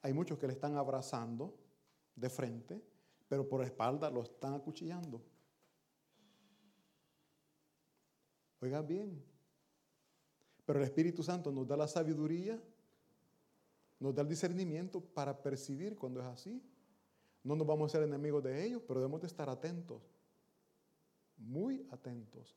Hay 0.03 0.13
muchos 0.13 0.39
que 0.39 0.47
le 0.47 0.53
están 0.53 0.77
abrazando 0.77 1.55
de 2.15 2.31
frente, 2.31 2.83
pero 3.29 3.49
por 3.49 3.63
espalda 3.63 4.11
lo 4.11 4.23
están 4.23 4.55
acuchillando. 4.55 5.23
Oigan 8.61 8.87
bien, 8.87 9.23
pero 10.65 10.81
el 10.81 10.85
Espíritu 10.85 11.23
Santo 11.23 11.53
nos 11.53 11.67
da 11.67 11.77
la 11.77 11.89
sabiduría, 11.89 12.61
nos 14.01 14.15
da 14.15 14.23
el 14.23 14.29
discernimiento 14.29 15.01
para 15.01 15.41
percibir 15.43 15.97
cuando 15.97 16.21
es 16.21 16.27
así. 16.27 16.63
No 17.45 17.55
nos 17.55 17.67
vamos 17.67 17.91
a 17.91 17.93
ser 17.99 18.03
enemigos 18.07 18.43
de 18.43 18.65
ellos, 18.65 18.83
pero 18.87 19.01
debemos 19.01 19.21
de 19.21 19.29
estar 19.29 19.49
atentos, 19.49 20.03
muy 21.37 21.87
atentos. 21.91 22.57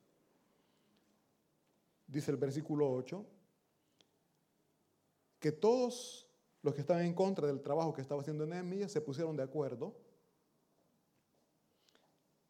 Dice 2.08 2.32
el 2.32 2.38
versículo 2.38 2.92
8, 2.92 3.26
que 5.40 5.52
todos 5.52 6.31
los 6.62 6.74
que 6.74 6.82
estaban 6.82 7.06
en 7.06 7.13
contra 7.13 7.47
del 7.47 7.62
trabajo 7.62 7.93
que 7.93 8.02
estaba 8.02 8.21
haciendo 8.21 8.45
Nehemías 8.45 8.91
se 8.91 9.02
pusieron 9.02 9.36
de 9.36 9.43
acuerdo 9.43 9.95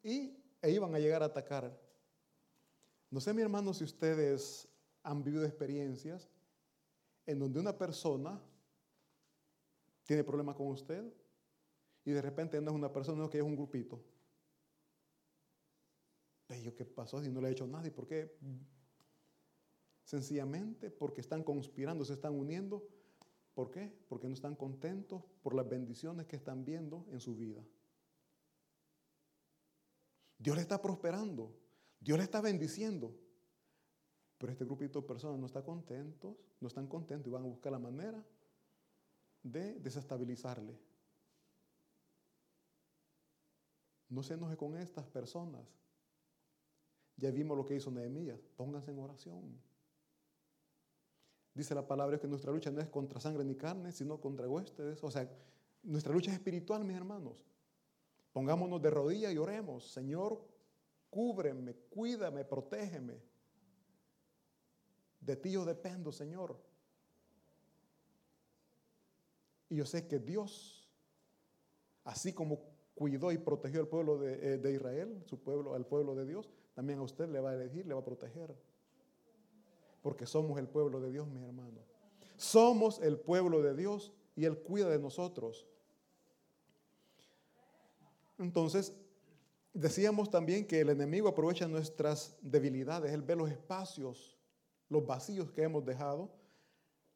y 0.02 0.36
e 0.60 0.70
iban 0.70 0.94
a 0.94 0.98
llegar 0.98 1.22
a 1.22 1.26
atacar. 1.26 1.76
No 3.10 3.20
sé, 3.20 3.32
mi 3.32 3.42
hermano, 3.42 3.74
si 3.74 3.84
ustedes 3.84 4.68
han 5.02 5.22
vivido 5.22 5.44
experiencias 5.44 6.28
en 7.26 7.38
donde 7.38 7.60
una 7.60 7.76
persona 7.76 8.40
tiene 10.04 10.24
problemas 10.24 10.56
con 10.56 10.68
usted 10.68 11.12
y 12.04 12.10
de 12.10 12.22
repente 12.22 12.60
no 12.60 12.70
es 12.70 12.76
una 12.76 12.92
persona, 12.92 13.28
que 13.28 13.38
es 13.38 13.44
un 13.44 13.56
grupito. 13.56 14.02
yo, 16.62 16.74
¿qué 16.74 16.84
pasó 16.84 17.22
si 17.22 17.30
no 17.30 17.40
le 17.40 17.48
he 17.48 17.52
hecho 17.52 17.66
nada? 17.66 17.86
¿Y 17.86 17.90
por 17.90 18.06
qué? 18.06 18.36
Sencillamente 20.04 20.90
porque 20.90 21.20
están 21.20 21.42
conspirando, 21.42 22.04
se 22.04 22.14
están 22.14 22.34
uniendo. 22.34 22.86
¿Por 23.54 23.70
qué? 23.70 23.92
Porque 24.08 24.28
no 24.28 24.34
están 24.34 24.56
contentos 24.56 25.22
por 25.42 25.54
las 25.54 25.68
bendiciones 25.68 26.26
que 26.26 26.36
están 26.36 26.64
viendo 26.64 27.06
en 27.10 27.20
su 27.20 27.36
vida. 27.36 27.62
Dios 30.38 30.56
le 30.56 30.62
está 30.62 30.80
prosperando, 30.80 31.54
Dios 32.00 32.18
le 32.18 32.24
está 32.24 32.40
bendiciendo. 32.40 33.14
Pero 34.38 34.52
este 34.52 34.64
grupito 34.64 35.00
de 35.00 35.06
personas 35.06 35.38
no 35.38 35.46
está 35.46 35.62
contentos, 35.62 36.34
no 36.60 36.66
están 36.66 36.88
contentos 36.88 37.28
y 37.28 37.30
van 37.30 37.44
a 37.44 37.46
buscar 37.46 37.70
la 37.70 37.78
manera 37.78 38.24
de 39.42 39.78
desestabilizarle. 39.78 40.76
No 44.08 44.22
se 44.22 44.34
enoje 44.34 44.56
con 44.56 44.76
estas 44.76 45.06
personas. 45.06 45.62
Ya 47.16 47.30
vimos 47.30 47.56
lo 47.56 47.64
que 47.64 47.76
hizo 47.76 47.90
Nehemías. 47.90 48.40
Pónganse 48.56 48.90
en 48.90 48.98
oración. 48.98 49.71
Dice 51.54 51.74
la 51.74 51.86
palabra 51.86 52.18
que 52.18 52.26
nuestra 52.26 52.50
lucha 52.50 52.70
no 52.70 52.80
es 52.80 52.88
contra 52.88 53.20
sangre 53.20 53.44
ni 53.44 53.54
carne, 53.54 53.92
sino 53.92 54.20
contra 54.20 54.48
huéspedes. 54.48 55.02
O 55.04 55.10
sea, 55.10 55.28
nuestra 55.82 56.12
lucha 56.12 56.30
es 56.30 56.36
espiritual, 56.36 56.84
mis 56.84 56.96
hermanos. 56.96 57.44
Pongámonos 58.32 58.80
de 58.80 58.90
rodillas 58.90 59.32
y 59.32 59.38
oremos. 59.38 59.92
Señor, 59.92 60.42
cúbreme, 61.10 61.74
cuídame, 61.90 62.44
protégeme. 62.44 63.20
De 65.20 65.36
ti 65.36 65.52
yo 65.52 65.64
dependo, 65.64 66.10
Señor. 66.10 66.58
Y 69.68 69.76
yo 69.76 69.84
sé 69.84 70.06
que 70.06 70.18
Dios, 70.18 70.90
así 72.04 72.32
como 72.32 72.60
cuidó 72.94 73.30
y 73.30 73.38
protegió 73.38 73.80
al 73.80 73.88
pueblo 73.88 74.18
de, 74.18 74.54
eh, 74.54 74.58
de 74.58 74.72
Israel, 74.72 75.22
su 75.26 75.42
pueblo, 75.42 75.74
al 75.74 75.86
pueblo 75.86 76.14
de 76.14 76.26
Dios, 76.26 76.48
también 76.74 76.98
a 76.98 77.02
usted 77.02 77.28
le 77.28 77.40
va 77.40 77.50
a 77.50 77.54
elegir, 77.54 77.86
le 77.86 77.94
va 77.94 78.00
a 78.00 78.04
proteger 78.04 78.54
porque 80.02 80.26
somos 80.26 80.58
el 80.58 80.68
pueblo 80.68 81.00
de 81.00 81.10
Dios, 81.10 81.28
mi 81.28 81.42
hermano. 81.42 81.80
Somos 82.36 83.00
el 83.00 83.18
pueblo 83.18 83.62
de 83.62 83.74
Dios 83.74 84.12
y 84.34 84.44
Él 84.44 84.58
cuida 84.58 84.88
de 84.88 84.98
nosotros. 84.98 85.66
Entonces, 88.38 88.92
decíamos 89.72 90.28
también 90.28 90.66
que 90.66 90.80
el 90.80 90.90
enemigo 90.90 91.28
aprovecha 91.28 91.68
nuestras 91.68 92.36
debilidades, 92.42 93.12
Él 93.12 93.22
ve 93.22 93.36
los 93.36 93.48
espacios, 93.48 94.36
los 94.88 95.06
vacíos 95.06 95.52
que 95.52 95.62
hemos 95.62 95.84
dejado. 95.84 96.30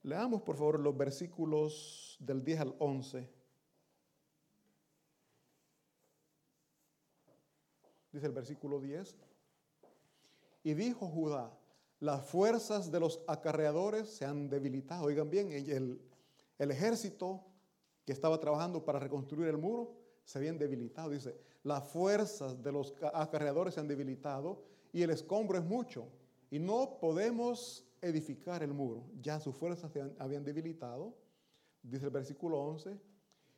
Leamos 0.03 0.42
por 0.42 0.57
favor 0.57 0.79
los 0.79 0.96
versículos 0.96 2.16
del 2.20 2.44
10 2.44 2.61
al 2.61 2.77
11. 2.79 3.29
Dice 8.12 8.27
el 8.27 8.33
versículo 8.33 8.81
10. 8.81 9.16
Y 10.62 10.75
dijo 10.75 11.09
Judá, 11.09 11.53
las 12.00 12.26
fuerzas 12.26 12.90
de 12.90 13.00
los 13.00 13.20
acarreadores 13.26 14.09
se 14.11 14.24
han 14.24 14.48
debilitado. 14.48 15.04
Oigan 15.04 15.30
bien, 15.30 15.50
el, 15.52 16.00
ejército 16.70 17.44
que 18.04 18.12
estaba 18.12 18.38
trabajando 18.38 18.85
para 18.85 18.98
reconstruir 18.98 19.48
el 19.48 19.56
muro 19.56 19.94
se 20.24 20.38
habían 20.38 20.59
debilitado. 20.59 21.11
Dice, 21.11 21.37
las 21.62 21.88
fuerzas 21.88 22.62
de 22.62 22.72
los 22.72 22.94
acarreadores 23.14 23.74
se 23.74 23.80
han 23.80 23.88
debilitado 23.88 24.62
y 24.92 25.02
el 25.02 25.11
escombro 25.11 25.59
es 25.59 25.64
mucho. 25.64 26.09
Y 26.50 26.59
no 26.59 26.98
podemos 27.00 27.85
edificar 28.00 28.62
el 28.62 28.72
muro. 28.72 29.04
Ya 29.20 29.40
sus 29.40 29.56
fuerzas 29.56 29.90
se 29.90 30.02
habían 30.18 30.44
debilitado. 30.44 31.14
Dice 31.82 32.04
el 32.04 32.11
versículo 32.11 32.61
11. 32.61 33.00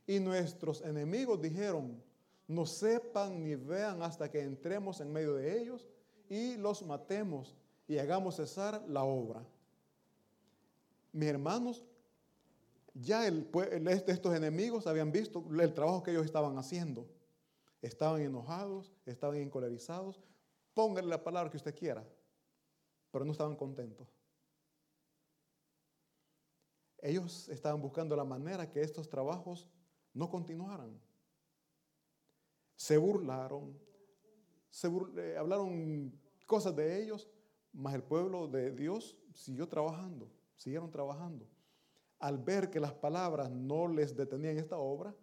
Y 0.06 0.20
nuestros 0.20 0.80
enemigos 0.82 1.40
dijeron, 1.42 2.02
no 2.46 2.64
sepan 2.64 3.42
ni 3.42 3.56
vean 3.56 4.02
hasta 4.02 4.30
que 4.30 4.40
entremos 4.40 5.00
en 5.00 5.12
medio 5.12 5.34
de 5.34 5.60
ellos 5.60 5.86
y 6.30 6.56
los 6.56 6.82
matemos 6.82 7.57
y 7.88 7.96
hagamos 7.98 8.36
cesar 8.36 8.84
la 8.86 9.02
obra. 9.02 9.42
Mis 11.10 11.28
hermanos, 11.30 11.84
ya 12.94 13.26
estos 13.26 14.36
enemigos 14.36 14.86
habían 14.86 15.10
visto 15.10 15.42
el 15.58 15.72
trabajo 15.72 16.02
que 16.02 16.10
ellos 16.10 16.26
estaban 16.26 16.58
haciendo. 16.58 17.08
Estaban 17.80 18.20
enojados, 18.20 18.92
estaban 19.06 19.38
encolerizados. 19.38 20.20
Póngale 20.74 21.08
la 21.08 21.24
palabra 21.24 21.50
que 21.50 21.56
usted 21.56 21.74
quiera, 21.74 22.06
pero 23.10 23.24
no 23.24 23.32
estaban 23.32 23.56
contentos. 23.56 24.06
Ellos 27.00 27.48
estaban 27.48 27.80
buscando 27.80 28.14
la 28.16 28.24
manera 28.24 28.68
que 28.70 28.82
estos 28.82 29.08
trabajos 29.08 29.66
no 30.12 30.28
continuaran. 30.28 31.00
Se 32.76 32.98
burlaron, 32.98 33.78
se 34.70 34.88
eh, 35.16 35.36
hablaron 35.38 36.12
cosas 36.46 36.74
de 36.76 37.02
ellos, 37.02 37.28
mas 37.72 37.94
el 37.94 38.02
pueblo 38.02 38.48
de 38.48 38.72
Dios 38.72 39.16
siguió 39.32 39.68
trabajando, 39.68 40.30
siguieron 40.56 40.90
trabajando. 40.90 41.46
Al 42.18 42.38
ver 42.38 42.70
que 42.70 42.80
las 42.80 42.92
palabras 42.92 43.50
no 43.50 43.86
les 43.86 44.16
detenían 44.16 44.58
esta 44.58 44.76
obra, 44.76 45.14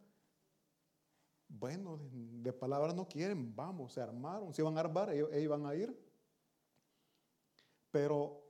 bueno, 1.47 1.99
de, 2.11 2.51
palabras 2.53 2.95
no 2.95 3.07
quieren, 3.07 3.55
vamos, 3.55 3.93
se 3.93 4.01
armaron, 4.01 4.53
se 4.53 4.61
iban 4.61 4.77
a 4.77 4.81
armar, 4.81 5.13
ellos, 5.13 5.29
ellos 5.31 5.43
iban 5.43 5.65
a 5.65 5.75
ir. 5.75 5.95
Pero 7.91 8.43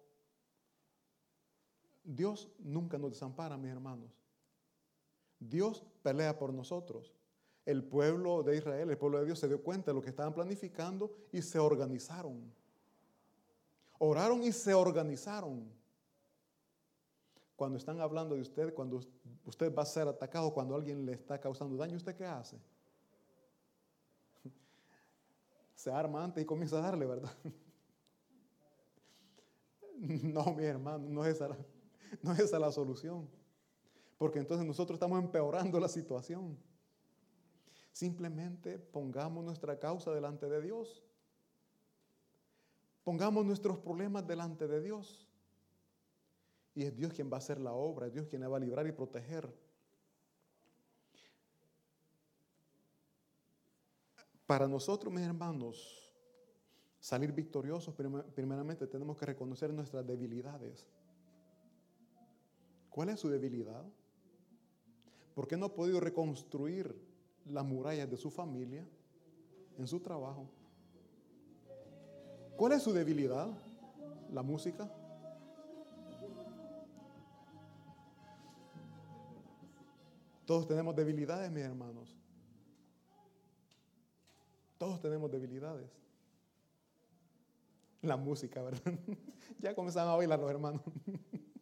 Dios 2.04 2.50
nunca 2.60 2.98
nos 2.98 3.12
desampara, 3.12 3.58
mis 3.58 3.72
hermanos. 3.72 4.12
Dios 5.40 5.84
pelea 6.02 6.38
por 6.38 6.54
nosotros. 6.54 7.14
El 7.66 7.84
pueblo 7.84 8.44
de 8.44 8.58
Israel, 8.58 8.90
el 8.90 8.98
pueblo 8.98 9.20
de 9.20 9.26
Dios 9.26 9.40
se 9.40 9.48
dio 9.48 9.62
cuenta 9.62 9.92
de 9.92 9.96
lo 9.96 10.02
que 10.02 10.10
estaban 10.10 10.34
planificando 10.34 11.12
y 11.32 11.42
se 11.42 11.60
organizaron. 11.60 12.54
Oraron 14.06 14.44
y 14.44 14.52
se 14.52 14.74
organizaron. 14.74 15.70
Cuando 17.56 17.78
están 17.78 18.00
hablando 18.02 18.36
de 18.36 18.42
usted, 18.42 18.74
cuando 18.74 19.00
usted 19.46 19.74
va 19.74 19.84
a 19.84 19.86
ser 19.86 20.08
atacado, 20.08 20.54
cuando 20.54 20.76
alguien 20.76 21.06
le 21.06 21.14
está 21.14 21.40
causando 21.40 21.78
daño, 21.78 21.96
¿usted 21.96 22.16
qué 22.16 22.26
hace? 22.26 22.60
Se 25.76 25.90
arma 25.92 26.24
antes 26.24 26.44
y 26.44 26.46
comienza 26.46 26.78
a 26.78 26.82
darle, 26.82 27.06
¿verdad? 27.06 27.32
No, 29.98 30.54
mi 30.54 30.66
hermano, 30.66 31.08
no 31.08 31.26
es 31.26 31.36
esa. 31.36 31.48
no 32.22 32.34
es 32.34 32.40
esa 32.40 32.60
la 32.60 32.70
solución. 32.70 33.30
Porque 34.18 34.40
entonces 34.40 34.68
nosotros 34.68 34.98
estamos 34.98 35.24
empeorando 35.24 35.80
la 35.80 35.88
situación. 35.88 36.58
Simplemente 37.94 38.78
pongamos 38.78 39.46
nuestra 39.46 39.80
causa 39.80 40.12
delante 40.12 40.50
de 40.50 40.62
Dios. 40.62 41.05
Pongamos 43.06 43.46
nuestros 43.46 43.78
problemas 43.78 44.26
delante 44.26 44.68
de 44.68 44.82
Dios. 44.82 45.30
Y 46.74 46.84
es 46.84 46.96
Dios 46.96 47.14
quien 47.14 47.32
va 47.32 47.36
a 47.36 47.38
hacer 47.38 47.62
la 47.62 47.72
obra, 47.72 48.08
es 48.08 48.14
Dios 48.14 48.28
quien 48.28 48.42
va 48.52 48.58
a 48.58 48.60
librar 48.60 48.86
y 48.88 48.92
proteger. 48.92 49.48
Para 54.48 54.68
nosotros, 54.68 55.14
mis 55.14 55.24
hermanos, 55.24 56.12
salir 57.00 57.32
victoriosos, 57.32 57.94
primeramente 58.34 58.88
tenemos 58.88 59.18
que 59.18 59.28
reconocer 59.28 59.72
nuestras 59.72 60.06
debilidades. 60.06 60.88
¿Cuál 62.90 63.10
es 63.10 63.20
su 63.20 63.30
debilidad? 63.30 63.86
¿Por 65.36 65.48
qué 65.48 65.58
no 65.58 65.68
ha 65.68 65.74
podido 65.76 66.00
reconstruir 66.00 67.00
las 67.46 67.64
murallas 67.64 68.10
de 68.10 68.18
su 68.18 68.32
familia 68.32 68.84
en 69.78 69.88
su 69.88 70.00
trabajo? 70.00 70.50
¿Cuál 72.56 72.74
es 72.74 72.84
su 72.84 72.94
debilidad? 72.94 73.50
La 74.32 74.42
música. 74.42 74.90
Todos 80.46 80.68
tenemos 80.68 80.96
debilidades, 80.96 81.52
mis 81.52 81.64
hermanos. 81.64 82.16
Todos 84.78 85.02
tenemos 85.02 85.32
debilidades. 85.32 85.90
La 88.02 88.16
música, 88.16 88.62
¿verdad? 88.62 88.94
ya 89.60 89.74
comenzaron 89.74 90.14
a 90.14 90.16
bailar 90.16 90.40
los 90.40 90.52
hermanos. 90.52 90.82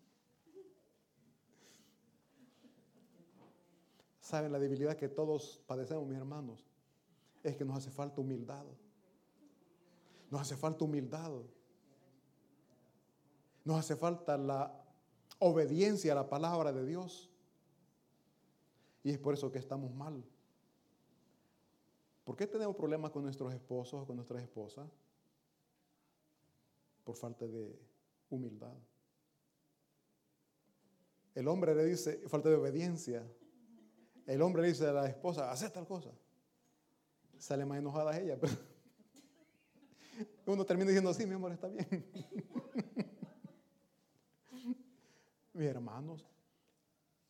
¿Saben 4.19 4.51
la 4.51 4.59
debilidad 4.59 4.97
que 4.97 5.07
todos 5.07 5.61
padecemos, 5.65 6.05
mis 6.07 6.17
hermanos? 6.17 6.65
Es 7.43 7.55
que 7.55 7.63
nos 7.63 7.77
hace 7.77 7.89
falta 7.89 8.19
humildad. 8.19 8.65
Nos 10.33 10.41
hace 10.41 10.57
falta 10.57 10.83
humildad. 10.83 11.31
Nos 13.63 13.77
hace 13.77 13.95
falta 13.95 14.35
la 14.35 14.83
obediencia 15.37 16.11
a 16.11 16.15
la 16.15 16.27
palabra 16.27 16.73
de 16.73 16.83
Dios. 16.83 17.29
Y 19.03 19.11
es 19.11 19.19
por 19.19 19.35
eso 19.35 19.51
que 19.51 19.59
estamos 19.59 19.93
mal. 19.93 20.25
¿Por 22.23 22.35
qué 22.35 22.47
tenemos 22.47 22.75
problemas 22.75 23.11
con 23.11 23.21
nuestros 23.21 23.53
esposos 23.53 24.01
o 24.01 24.07
con 24.07 24.15
nuestras 24.15 24.41
esposas? 24.41 24.89
Por 27.03 27.15
falta 27.15 27.45
de 27.45 27.79
humildad. 28.31 28.73
El 31.35 31.47
hombre 31.47 31.75
le 31.75 31.85
dice, 31.85 32.27
falta 32.27 32.49
de 32.49 32.55
obediencia. 32.55 33.23
El 34.25 34.41
hombre 34.41 34.63
le 34.63 34.69
dice 34.69 34.87
a 34.87 34.93
la 34.93 35.05
esposa, 35.05 35.51
haz 35.51 35.71
tal 35.71 35.85
cosa. 35.85 36.09
Sale 37.37 37.67
más 37.67 37.77
enojada 37.77 38.19
ella, 38.19 38.35
pero 38.41 38.72
uno 40.45 40.65
termina 40.65 40.89
diciendo, 40.89 41.13
sí, 41.13 41.25
mi 41.25 41.35
amor, 41.35 41.51
está 41.53 41.67
bien. 41.67 42.05
Mis 45.53 45.67
hermanos, 45.67 46.25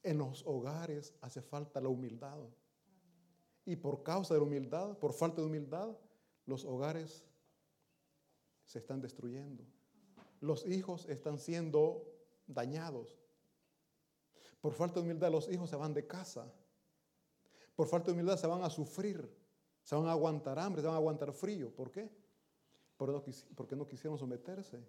en 0.01 0.17
los 0.17 0.45
hogares 0.45 1.13
hace 1.21 1.41
falta 1.41 1.79
la 1.81 1.89
humildad. 1.89 2.39
Y 3.65 3.75
por 3.75 4.03
causa 4.03 4.33
de 4.33 4.39
la 4.39 4.45
humildad, 4.45 4.97
por 4.97 5.13
falta 5.13 5.41
de 5.41 5.47
humildad, 5.47 5.95
los 6.45 6.65
hogares 6.65 7.23
se 8.65 8.79
están 8.79 9.01
destruyendo. 9.01 9.63
Los 10.41 10.65
hijos 10.65 11.07
están 11.07 11.37
siendo 11.37 12.05
dañados. 12.47 13.17
Por 14.59 14.73
falta 14.73 14.95
de 14.95 15.05
humildad, 15.05 15.31
los 15.31 15.49
hijos 15.49 15.69
se 15.69 15.75
van 15.75 15.93
de 15.93 16.07
casa. 16.07 16.51
Por 17.75 17.87
falta 17.87 18.07
de 18.07 18.13
humildad, 18.13 18.37
se 18.37 18.47
van 18.47 18.63
a 18.63 18.69
sufrir. 18.69 19.29
Se 19.83 19.95
van 19.95 20.07
a 20.07 20.11
aguantar 20.11 20.59
hambre, 20.59 20.81
se 20.81 20.87
van 20.87 20.95
a 20.95 20.99
aguantar 20.99 21.33
frío. 21.33 21.73
¿Por 21.73 21.91
qué? 21.91 22.09
Porque 23.55 23.75
no 23.75 23.87
quisieron 23.87 24.17
someterse 24.17 24.79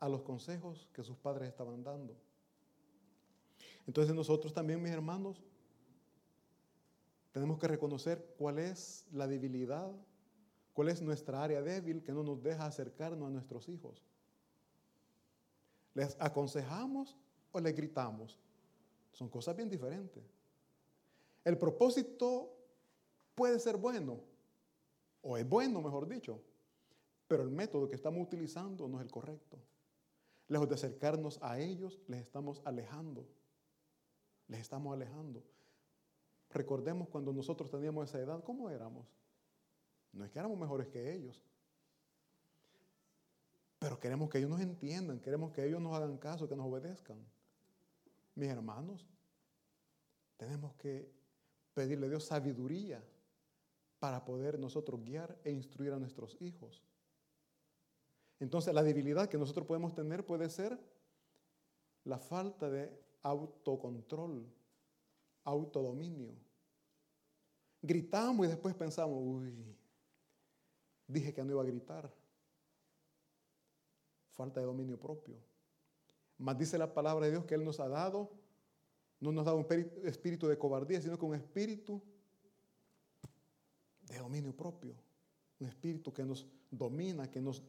a 0.00 0.08
los 0.08 0.22
consejos 0.22 0.88
que 0.92 1.02
sus 1.02 1.16
padres 1.16 1.48
estaban 1.48 1.82
dando. 1.82 2.16
Entonces 3.86 4.14
nosotros 4.14 4.52
también, 4.52 4.82
mis 4.82 4.92
hermanos, 4.92 5.42
tenemos 7.32 7.58
que 7.58 7.68
reconocer 7.68 8.34
cuál 8.38 8.58
es 8.58 9.06
la 9.12 9.26
debilidad, 9.26 9.90
cuál 10.72 10.88
es 10.88 11.00
nuestra 11.00 11.42
área 11.42 11.62
débil 11.62 12.02
que 12.02 12.12
no 12.12 12.22
nos 12.22 12.42
deja 12.42 12.66
acercarnos 12.66 13.28
a 13.28 13.30
nuestros 13.30 13.68
hijos. 13.68 14.02
¿Les 15.94 16.16
aconsejamos 16.20 17.16
o 17.52 17.60
les 17.60 17.74
gritamos? 17.74 18.38
Son 19.12 19.28
cosas 19.28 19.56
bien 19.56 19.68
diferentes. 19.68 20.24
El 21.44 21.58
propósito 21.58 22.50
puede 23.34 23.58
ser 23.58 23.76
bueno, 23.76 24.20
o 25.22 25.36
es 25.36 25.48
bueno, 25.48 25.80
mejor 25.80 26.08
dicho, 26.08 26.40
pero 27.32 27.44
el 27.44 27.50
método 27.50 27.88
que 27.88 27.94
estamos 27.94 28.22
utilizando 28.22 28.86
no 28.86 28.98
es 28.98 29.06
el 29.06 29.10
correcto. 29.10 29.58
Lejos 30.48 30.68
de 30.68 30.74
acercarnos 30.74 31.38
a 31.40 31.58
ellos, 31.58 31.98
les 32.06 32.20
estamos 32.20 32.60
alejando. 32.66 33.26
Les 34.48 34.60
estamos 34.60 34.92
alejando. 34.92 35.42
Recordemos 36.50 37.08
cuando 37.08 37.32
nosotros 37.32 37.70
teníamos 37.70 38.10
esa 38.10 38.20
edad, 38.20 38.44
¿cómo 38.44 38.68
éramos? 38.68 39.06
No 40.12 40.26
es 40.26 40.30
que 40.30 40.40
éramos 40.40 40.58
mejores 40.58 40.88
que 40.88 41.14
ellos. 41.14 41.42
Pero 43.78 43.98
queremos 43.98 44.28
que 44.28 44.36
ellos 44.36 44.50
nos 44.50 44.60
entiendan, 44.60 45.18
queremos 45.18 45.52
que 45.52 45.64
ellos 45.64 45.80
nos 45.80 45.94
hagan 45.94 46.18
caso, 46.18 46.46
que 46.46 46.54
nos 46.54 46.66
obedezcan. 46.66 47.16
Mis 48.34 48.50
hermanos, 48.50 49.08
tenemos 50.36 50.74
que 50.74 51.10
pedirle 51.72 52.08
a 52.08 52.10
Dios 52.10 52.26
sabiduría 52.26 53.02
para 53.98 54.22
poder 54.22 54.58
nosotros 54.58 55.02
guiar 55.02 55.40
e 55.44 55.50
instruir 55.50 55.94
a 55.94 55.98
nuestros 55.98 56.36
hijos. 56.42 56.82
Entonces 58.42 58.74
la 58.74 58.82
debilidad 58.82 59.28
que 59.28 59.38
nosotros 59.38 59.64
podemos 59.68 59.94
tener 59.94 60.26
puede 60.26 60.50
ser 60.50 60.76
la 62.02 62.18
falta 62.18 62.68
de 62.68 62.90
autocontrol 63.22 64.44
autodominio. 65.44 66.34
Gritamos 67.80 68.44
y 68.44 68.48
después 68.48 68.74
pensamos, 68.74 69.16
uy, 69.22 69.54
dije 71.06 71.32
que 71.32 71.44
no 71.44 71.52
iba 71.52 71.62
a 71.62 71.66
gritar. 71.66 72.12
Falta 74.32 74.58
de 74.58 74.66
dominio 74.66 74.98
propio. 74.98 75.36
Mas 76.36 76.58
dice 76.58 76.76
la 76.76 76.92
palabra 76.92 77.26
de 77.26 77.30
Dios 77.30 77.44
que 77.44 77.54
Él 77.54 77.64
nos 77.64 77.78
ha 77.78 77.86
dado, 77.86 78.28
no 79.20 79.30
nos 79.30 79.42
ha 79.42 79.52
dado 79.52 79.58
un 79.58 79.66
espíritu 80.02 80.48
de 80.48 80.58
cobardía, 80.58 81.00
sino 81.00 81.16
que 81.16 81.26
un 81.26 81.36
espíritu 81.36 82.02
de 84.00 84.18
dominio 84.18 84.52
propio. 84.52 84.96
Un 85.60 85.68
espíritu 85.68 86.12
que 86.12 86.24
nos 86.24 86.44
domina, 86.72 87.30
que 87.30 87.40
nos 87.40 87.62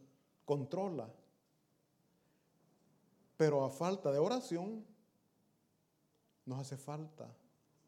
controla. 0.46 1.10
Pero 3.38 3.64
a 3.64 3.70
falta 3.70 4.12
de 4.12 4.20
oración, 4.20 4.86
nos 6.46 6.60
hace 6.60 6.78
falta 6.78 7.34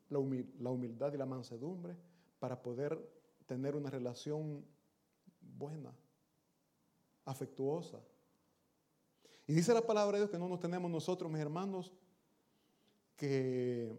la, 0.09 0.19
humildad 0.19 1.13
y 1.13 1.17
la 1.17 1.25
mansedumbre 1.25 1.95
para 2.39 2.61
poder 2.61 2.97
tener 3.45 3.75
una 3.75 3.89
relación 3.89 4.65
buena, 5.41 5.93
afectuosa. 7.25 7.99
Y 9.47 9.53
dice 9.53 9.73
la 9.73 9.85
palabra 9.85 10.13
de 10.13 10.23
Dios 10.23 10.31
que 10.31 10.39
no 10.39 10.47
nos 10.47 10.59
tenemos 10.59 10.89
nosotros, 10.89 11.31
mis 11.31 11.41
hermanos, 11.41 11.91
que 13.15 13.95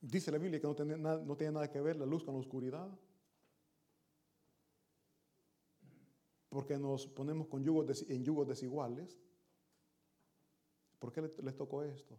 dice 0.00 0.30
la 0.30 0.38
Biblia 0.38 0.60
que 0.60 0.66
no 0.66 0.74
tiene, 0.74 0.96
nada, 0.96 1.22
no 1.24 1.36
tiene 1.36 1.52
nada 1.52 1.70
que 1.70 1.80
ver 1.80 1.96
la 1.96 2.06
luz 2.06 2.22
con 2.22 2.34
la 2.34 2.40
oscuridad. 2.40 2.88
Porque 6.50 6.76
nos 6.76 7.06
ponemos 7.06 7.46
con 7.46 7.64
yugos 7.64 8.04
en 8.10 8.22
yugos 8.22 8.46
desiguales. 8.46 9.18
¿Por 10.98 11.10
qué 11.10 11.22
les 11.22 11.56
tocó 11.56 11.82
esto? 11.82 12.18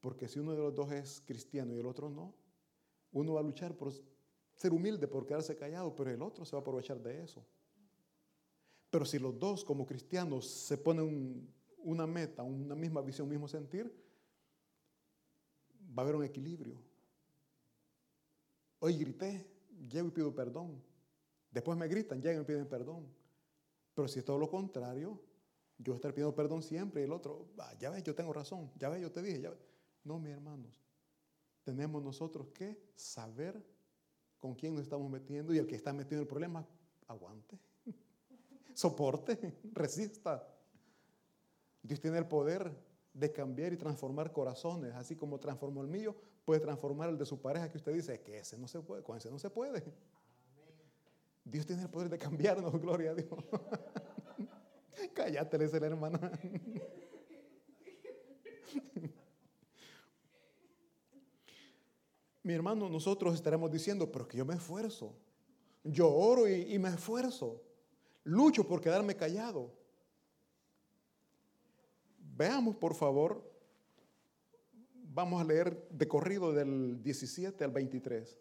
Porque 0.00 0.28
si 0.28 0.38
uno 0.38 0.52
de 0.52 0.58
los 0.58 0.74
dos 0.74 0.90
es 0.92 1.20
cristiano 1.26 1.74
y 1.74 1.78
el 1.78 1.86
otro 1.86 2.08
no, 2.08 2.32
uno 3.12 3.34
va 3.34 3.40
a 3.40 3.42
luchar 3.42 3.76
por 3.76 3.92
ser 4.54 4.72
humilde, 4.72 5.06
por 5.06 5.26
quedarse 5.26 5.56
callado, 5.56 5.94
pero 5.94 6.10
el 6.10 6.22
otro 6.22 6.44
se 6.44 6.52
va 6.52 6.60
a 6.60 6.62
aprovechar 6.62 7.02
de 7.02 7.22
eso. 7.22 7.44
Pero 8.90 9.04
si 9.04 9.18
los 9.18 9.38
dos 9.38 9.64
como 9.64 9.86
cristianos 9.86 10.46
se 10.46 10.78
ponen 10.78 11.52
una 11.78 12.06
meta, 12.06 12.42
una 12.42 12.74
misma 12.74 13.02
visión, 13.02 13.26
un 13.26 13.32
mismo 13.32 13.48
sentir, 13.48 13.92
va 15.96 16.02
a 16.02 16.04
haber 16.04 16.16
un 16.16 16.24
equilibrio. 16.24 16.80
Hoy 18.78 18.96
grité, 18.96 19.46
llego 19.88 20.08
y 20.08 20.12
pido 20.12 20.34
perdón. 20.34 20.82
Después 21.56 21.78
me 21.78 21.88
gritan, 21.88 22.20
llegan 22.20 22.36
y 22.36 22.38
me 22.40 22.44
piden 22.44 22.68
perdón. 22.68 23.06
Pero 23.94 24.06
si 24.08 24.18
es 24.18 24.26
todo 24.26 24.36
lo 24.36 24.46
contrario, 24.46 25.18
yo 25.78 25.94
estar 25.94 26.12
pidiendo 26.12 26.34
perdón 26.34 26.62
siempre 26.62 27.00
y 27.00 27.04
el 27.04 27.12
otro, 27.12 27.48
ah, 27.56 27.72
ya 27.78 27.88
ves, 27.88 28.02
yo 28.02 28.14
tengo 28.14 28.30
razón, 28.34 28.70
ya 28.76 28.90
ves, 28.90 29.00
yo 29.00 29.10
te 29.10 29.22
dije, 29.22 29.40
ya 29.40 29.48
ves. 29.48 29.58
No, 30.04 30.18
mis 30.18 30.34
hermanos. 30.34 30.70
Tenemos 31.64 32.02
nosotros 32.02 32.48
que 32.48 32.78
saber 32.94 33.64
con 34.38 34.54
quién 34.54 34.74
nos 34.74 34.82
estamos 34.82 35.10
metiendo 35.10 35.54
y 35.54 35.56
el 35.56 35.66
que 35.66 35.76
está 35.76 35.94
metido 35.94 36.18
en 36.18 36.24
el 36.24 36.28
problema, 36.28 36.68
aguante, 37.06 37.58
soporte, 38.74 39.58
resista. 39.72 40.46
Dios 41.82 42.02
tiene 42.02 42.18
el 42.18 42.28
poder 42.28 42.70
de 43.14 43.32
cambiar 43.32 43.72
y 43.72 43.78
transformar 43.78 44.30
corazones, 44.30 44.92
así 44.92 45.16
como 45.16 45.40
transformó 45.40 45.80
el 45.80 45.88
mío, 45.88 46.14
puede 46.44 46.60
transformar 46.60 47.08
el 47.08 47.16
de 47.16 47.24
su 47.24 47.40
pareja 47.40 47.70
que 47.70 47.78
usted 47.78 47.94
dice 47.94 48.20
que 48.20 48.40
ese 48.40 48.58
no 48.58 48.68
se 48.68 48.80
puede, 48.80 49.02
con 49.02 49.16
ese 49.16 49.30
no 49.30 49.38
se 49.38 49.48
puede. 49.48 49.82
Dios 51.46 51.64
tiene 51.64 51.82
el 51.82 51.88
poder 51.88 52.08
de 52.08 52.18
cambiarnos, 52.18 52.72
gloria 52.80 53.12
a 53.12 53.14
Dios. 53.14 53.28
Cállate, 55.14 55.56
le 55.58 55.64
dice 55.66 55.78
la 55.78 55.86
hermana. 55.86 56.32
Mi 62.42 62.52
hermano, 62.52 62.88
nosotros 62.88 63.34
estaremos 63.34 63.70
diciendo, 63.70 64.10
pero 64.10 64.26
que 64.26 64.36
yo 64.36 64.44
me 64.44 64.54
esfuerzo. 64.54 65.14
Yo 65.84 66.12
oro 66.12 66.48
y, 66.48 66.74
y 66.74 66.78
me 66.80 66.88
esfuerzo. 66.88 67.62
Lucho 68.24 68.66
por 68.66 68.80
quedarme 68.80 69.14
callado. 69.16 69.72
Veamos, 72.18 72.74
por 72.76 72.94
favor, 72.94 73.48
vamos 74.92 75.40
a 75.40 75.44
leer 75.44 75.88
de 75.90 76.08
corrido 76.08 76.52
del 76.52 77.02
17 77.02 77.62
al 77.62 77.70
23. 77.70 78.36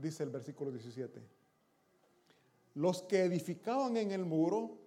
Dice 0.00 0.22
el 0.22 0.30
versículo 0.30 0.70
17. 0.70 1.20
Los 2.74 3.02
que 3.02 3.24
edificaban 3.24 3.96
en 3.96 4.12
el 4.12 4.24
muro, 4.24 4.78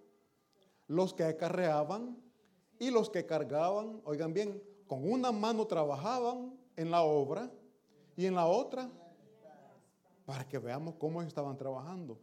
los 0.88 1.14
que 1.14 1.24
acarreaban 1.24 2.16
y 2.78 2.90
los 2.90 3.10
que 3.10 3.24
cargaban, 3.24 4.00
oigan 4.04 4.32
bien, 4.32 4.62
con 4.86 5.10
una 5.10 5.30
mano 5.30 5.66
trabajaban 5.66 6.58
en 6.76 6.90
la 6.90 7.02
obra 7.02 7.50
y 8.16 8.26
en 8.26 8.34
la 8.34 8.46
otra, 8.46 8.90
para 10.24 10.48
que 10.48 10.58
veamos 10.58 10.94
cómo 10.96 11.22
estaban 11.22 11.56
trabajando. 11.56 12.18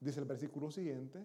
Dice 0.00 0.20
el 0.20 0.26
versículo 0.26 0.70
siguiente, 0.70 1.24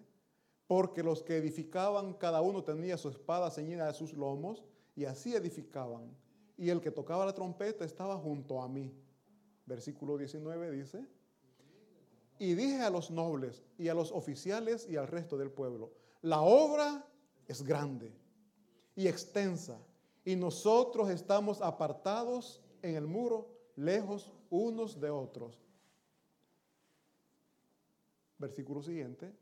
porque 0.66 1.02
los 1.02 1.22
que 1.22 1.36
edificaban, 1.36 2.14
cada 2.14 2.40
uno 2.40 2.62
tenía 2.62 2.96
su 2.96 3.08
espada 3.08 3.50
ceñida 3.50 3.86
de 3.86 3.94
sus 3.94 4.12
lomos, 4.12 4.62
y 4.94 5.06
así 5.06 5.34
edificaban. 5.34 6.14
Y 6.56 6.68
el 6.68 6.80
que 6.80 6.90
tocaba 6.90 7.26
la 7.26 7.34
trompeta 7.34 7.84
estaba 7.84 8.16
junto 8.16 8.62
a 8.62 8.68
mí. 8.68 8.92
Versículo 9.66 10.18
19 10.18 10.70
dice, 10.70 11.06
y 12.38 12.54
dije 12.54 12.80
a 12.80 12.90
los 12.90 13.10
nobles 13.10 13.62
y 13.78 13.88
a 13.88 13.94
los 13.94 14.10
oficiales 14.10 14.88
y 14.88 14.96
al 14.96 15.06
resto 15.06 15.38
del 15.38 15.50
pueblo, 15.50 15.92
la 16.22 16.40
obra 16.40 17.06
es 17.46 17.62
grande 17.62 18.12
y 18.96 19.06
extensa, 19.06 19.78
y 20.24 20.36
nosotros 20.36 21.10
estamos 21.10 21.60
apartados 21.62 22.60
en 22.82 22.96
el 22.96 23.06
muro, 23.06 23.48
lejos 23.76 24.32
unos 24.50 25.00
de 25.00 25.10
otros. 25.10 25.58
Versículo 28.38 28.82
siguiente. 28.82 29.32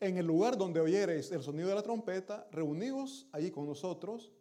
En 0.00 0.16
el 0.16 0.26
lugar 0.26 0.56
donde 0.56 0.80
oyereis 0.80 1.30
el 1.32 1.42
sonido 1.42 1.68
de 1.68 1.74
la 1.74 1.82
trompeta, 1.82 2.46
reunidos 2.52 3.28
allí 3.32 3.50
con 3.50 3.66
nosotros, 3.66 4.32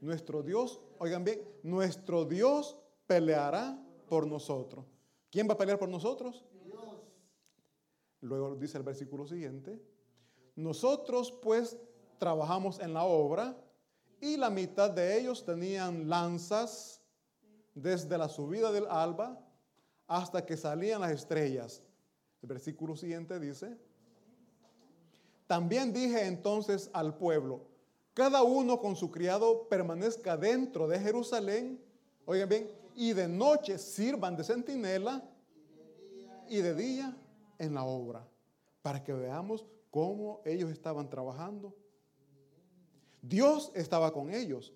nuestro 0.00 0.42
Dios, 0.42 0.80
oigan 0.98 1.24
bien, 1.24 1.40
nuestro 1.62 2.24
Dios 2.24 2.76
peleará 3.06 3.76
por 4.10 4.26
nosotros. 4.26 4.84
¿Quién 5.30 5.48
va 5.48 5.54
a 5.54 5.56
pelear 5.56 5.78
por 5.78 5.88
nosotros? 5.88 6.44
Dios. 6.64 6.82
Luego 8.20 8.56
dice 8.56 8.76
el 8.76 8.84
versículo 8.84 9.24
siguiente, 9.24 9.80
nosotros 10.56 11.30
pues 11.30 11.78
trabajamos 12.18 12.80
en 12.80 12.92
la 12.92 13.04
obra 13.04 13.56
y 14.20 14.36
la 14.36 14.50
mitad 14.50 14.90
de 14.90 15.18
ellos 15.18 15.44
tenían 15.44 16.08
lanzas 16.08 17.00
desde 17.72 18.18
la 18.18 18.28
subida 18.28 18.72
del 18.72 18.86
alba 18.88 19.40
hasta 20.08 20.44
que 20.44 20.56
salían 20.56 21.00
las 21.00 21.12
estrellas. 21.12 21.80
El 22.42 22.48
versículo 22.48 22.96
siguiente 22.96 23.38
dice, 23.38 23.78
también 25.46 25.92
dije 25.92 26.26
entonces 26.26 26.90
al 26.92 27.16
pueblo, 27.16 27.68
cada 28.12 28.42
uno 28.42 28.80
con 28.80 28.96
su 28.96 29.10
criado 29.10 29.68
permanezca 29.68 30.36
dentro 30.36 30.88
de 30.88 30.98
Jerusalén, 30.98 31.80
oigan 32.26 32.48
bien, 32.48 32.79
y 33.00 33.14
de 33.14 33.26
noche 33.26 33.78
sirvan 33.78 34.36
de 34.36 34.44
centinela 34.44 35.26
y 36.50 36.58
de 36.58 36.74
día 36.74 37.16
en 37.58 37.72
la 37.72 37.82
obra, 37.82 38.28
para 38.82 39.02
que 39.02 39.14
veamos 39.14 39.64
cómo 39.90 40.42
ellos 40.44 40.70
estaban 40.70 41.08
trabajando. 41.08 41.74
Dios 43.22 43.72
estaba 43.74 44.12
con 44.12 44.28
ellos, 44.28 44.74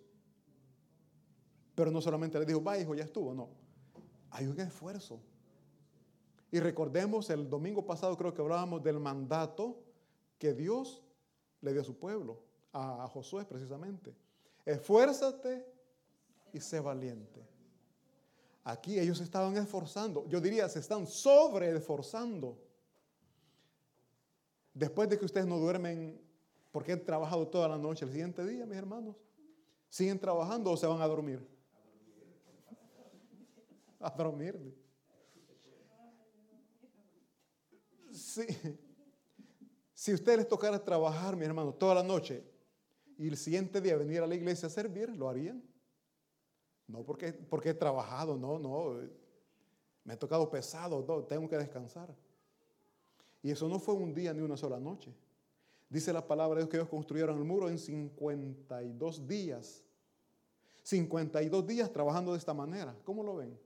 pero 1.75 1.91
no 1.91 2.01
solamente 2.01 2.39
les 2.39 2.49
dijo, 2.49 2.65
va 2.65 2.79
hijo, 2.79 2.95
ya 2.95 3.05
estuvo, 3.05 3.35
no, 3.35 3.51
hay 4.31 4.47
un 4.47 4.59
esfuerzo. 4.59 5.21
Y 6.51 6.61
recordemos, 6.61 7.29
el 7.29 7.51
domingo 7.51 7.85
pasado 7.85 8.17
creo 8.17 8.33
que 8.33 8.41
hablábamos 8.41 8.83
del 8.83 9.01
mandato 9.01 9.83
que 10.39 10.55
Dios 10.55 11.03
le 11.61 11.73
dio 11.73 11.83
a 11.83 11.85
su 11.85 11.99
pueblo, 11.99 12.41
a, 12.73 13.07
Josué 13.07 13.45
precisamente. 13.45 14.15
Esfuérzate 14.65 15.67
y 16.55 16.61
sé 16.61 16.81
valiente. 16.81 17.54
Aquí 18.65 18.99
ellos 18.99 19.21
estaban 19.21 19.57
esforzando. 19.59 20.27
Yo 20.27 20.41
diría, 20.41 20.69
se 20.71 20.79
están 20.79 21.07
sobre 21.07 21.77
esforzando. 21.77 22.59
Después 24.73 25.09
de 25.09 25.19
que 25.19 25.27
ustedes 25.27 25.47
no 25.47 25.59
duermen 25.59 26.19
porque 26.73 26.93
han 26.93 27.05
trabajado 27.05 27.47
toda 27.47 27.69
la 27.69 27.77
noche, 27.77 28.07
el 28.07 28.11
siguiente 28.11 28.45
día, 28.45 28.65
mis 28.65 28.79
hermanos, 28.79 29.15
¿siguen 29.91 30.19
trabajando 30.19 30.71
o 30.71 30.77
se 30.77 30.87
van 30.87 31.01
a 31.01 31.07
dormir? 31.07 31.47
A 34.01 34.11
dormir. 34.11 34.75
Sí. 38.11 38.47
Si 39.93 40.11
a 40.11 40.15
ustedes 40.15 40.39
les 40.39 40.49
tocara 40.49 40.83
trabajar, 40.83 41.37
mis 41.37 41.47
hermanos, 41.47 41.79
toda 41.79 41.95
la 41.95 42.03
noche 42.03 42.45
y 43.17 43.29
el 43.29 43.37
siguiente 43.37 43.81
día 43.81 43.97
venir 43.97 44.23
a 44.23 44.27
la 44.27 44.35
iglesia 44.35 44.69
a 44.69 44.71
servir, 44.71 45.11
¿lo 45.11 45.29
harían? 45.29 45.63
No 46.87 47.03
porque, 47.03 47.33
porque 47.33 47.71
he 47.71 47.75
trabajado, 47.75 48.37
no, 48.37 48.59
no. 48.59 49.01
Me 50.05 50.15
he 50.15 50.17
tocado 50.17 50.51
pesado, 50.51 51.03
tengo 51.25 51.49
que 51.49 51.57
descansar. 51.57 52.15
Y 53.43 53.51
eso 53.51 53.69
no 53.69 53.79
fue 53.79 53.95
un 53.95 54.15
día 54.15 54.33
ni 54.33 54.41
una 54.41 54.57
sola 54.57 54.79
noche. 54.79 55.15
Dice 55.89 56.13
la 56.13 56.27
palabra 56.27 56.57
de 56.57 56.63
Dios 56.63 56.71
que 56.71 56.77
ellos 56.77 56.89
construyeron 56.89 57.39
el 57.39 57.45
muro 57.45 57.69
en 57.69 57.79
52 57.79 59.27
días. 59.27 59.83
52 60.83 61.67
días 61.67 61.93
trabajando 61.93 62.33
de 62.33 62.39
esta 62.39 62.53
manera. 62.53 62.95
¿Cómo 63.05 63.23
lo 63.23 63.37
ven? 63.37 63.59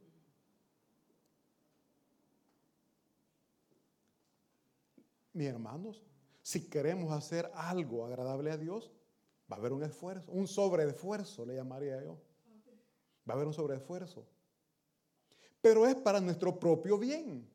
Mis 5.32 5.46
hermanos, 5.46 6.04
si 6.42 6.68
queremos 6.68 7.12
hacer 7.12 7.50
algo 7.54 8.04
agradable 8.06 8.50
a 8.50 8.56
Dios, 8.56 8.90
va 9.50 9.56
a 9.56 9.58
haber 9.58 9.72
un 9.72 9.82
esfuerzo, 9.82 10.30
un 10.32 10.48
sobreesfuerzo, 10.48 11.46
le 11.46 11.54
llamaría 11.54 12.02
yo. 12.02 12.18
Va 13.28 13.34
a 13.34 13.36
haber 13.36 13.46
un 13.46 13.54
sobreesfuerzo. 13.54 14.26
Pero 15.60 15.86
es 15.86 15.96
para 15.96 16.20
nuestro 16.20 16.58
propio 16.58 16.98
bien. 16.98 17.48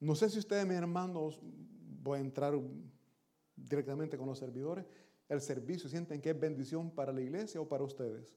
No 0.00 0.14
sé 0.14 0.30
si 0.30 0.38
ustedes, 0.38 0.66
mis 0.66 0.76
hermanos, 0.76 1.40
voy 1.42 2.18
a 2.18 2.22
entrar 2.22 2.54
directamente 3.54 4.16
con 4.16 4.26
los 4.26 4.38
servidores, 4.38 4.84
el 5.28 5.40
servicio, 5.40 5.88
sienten 5.88 6.20
que 6.20 6.30
es 6.30 6.38
bendición 6.38 6.90
para 6.90 7.12
la 7.12 7.20
iglesia 7.20 7.60
o 7.60 7.68
para 7.68 7.84
ustedes. 7.84 8.34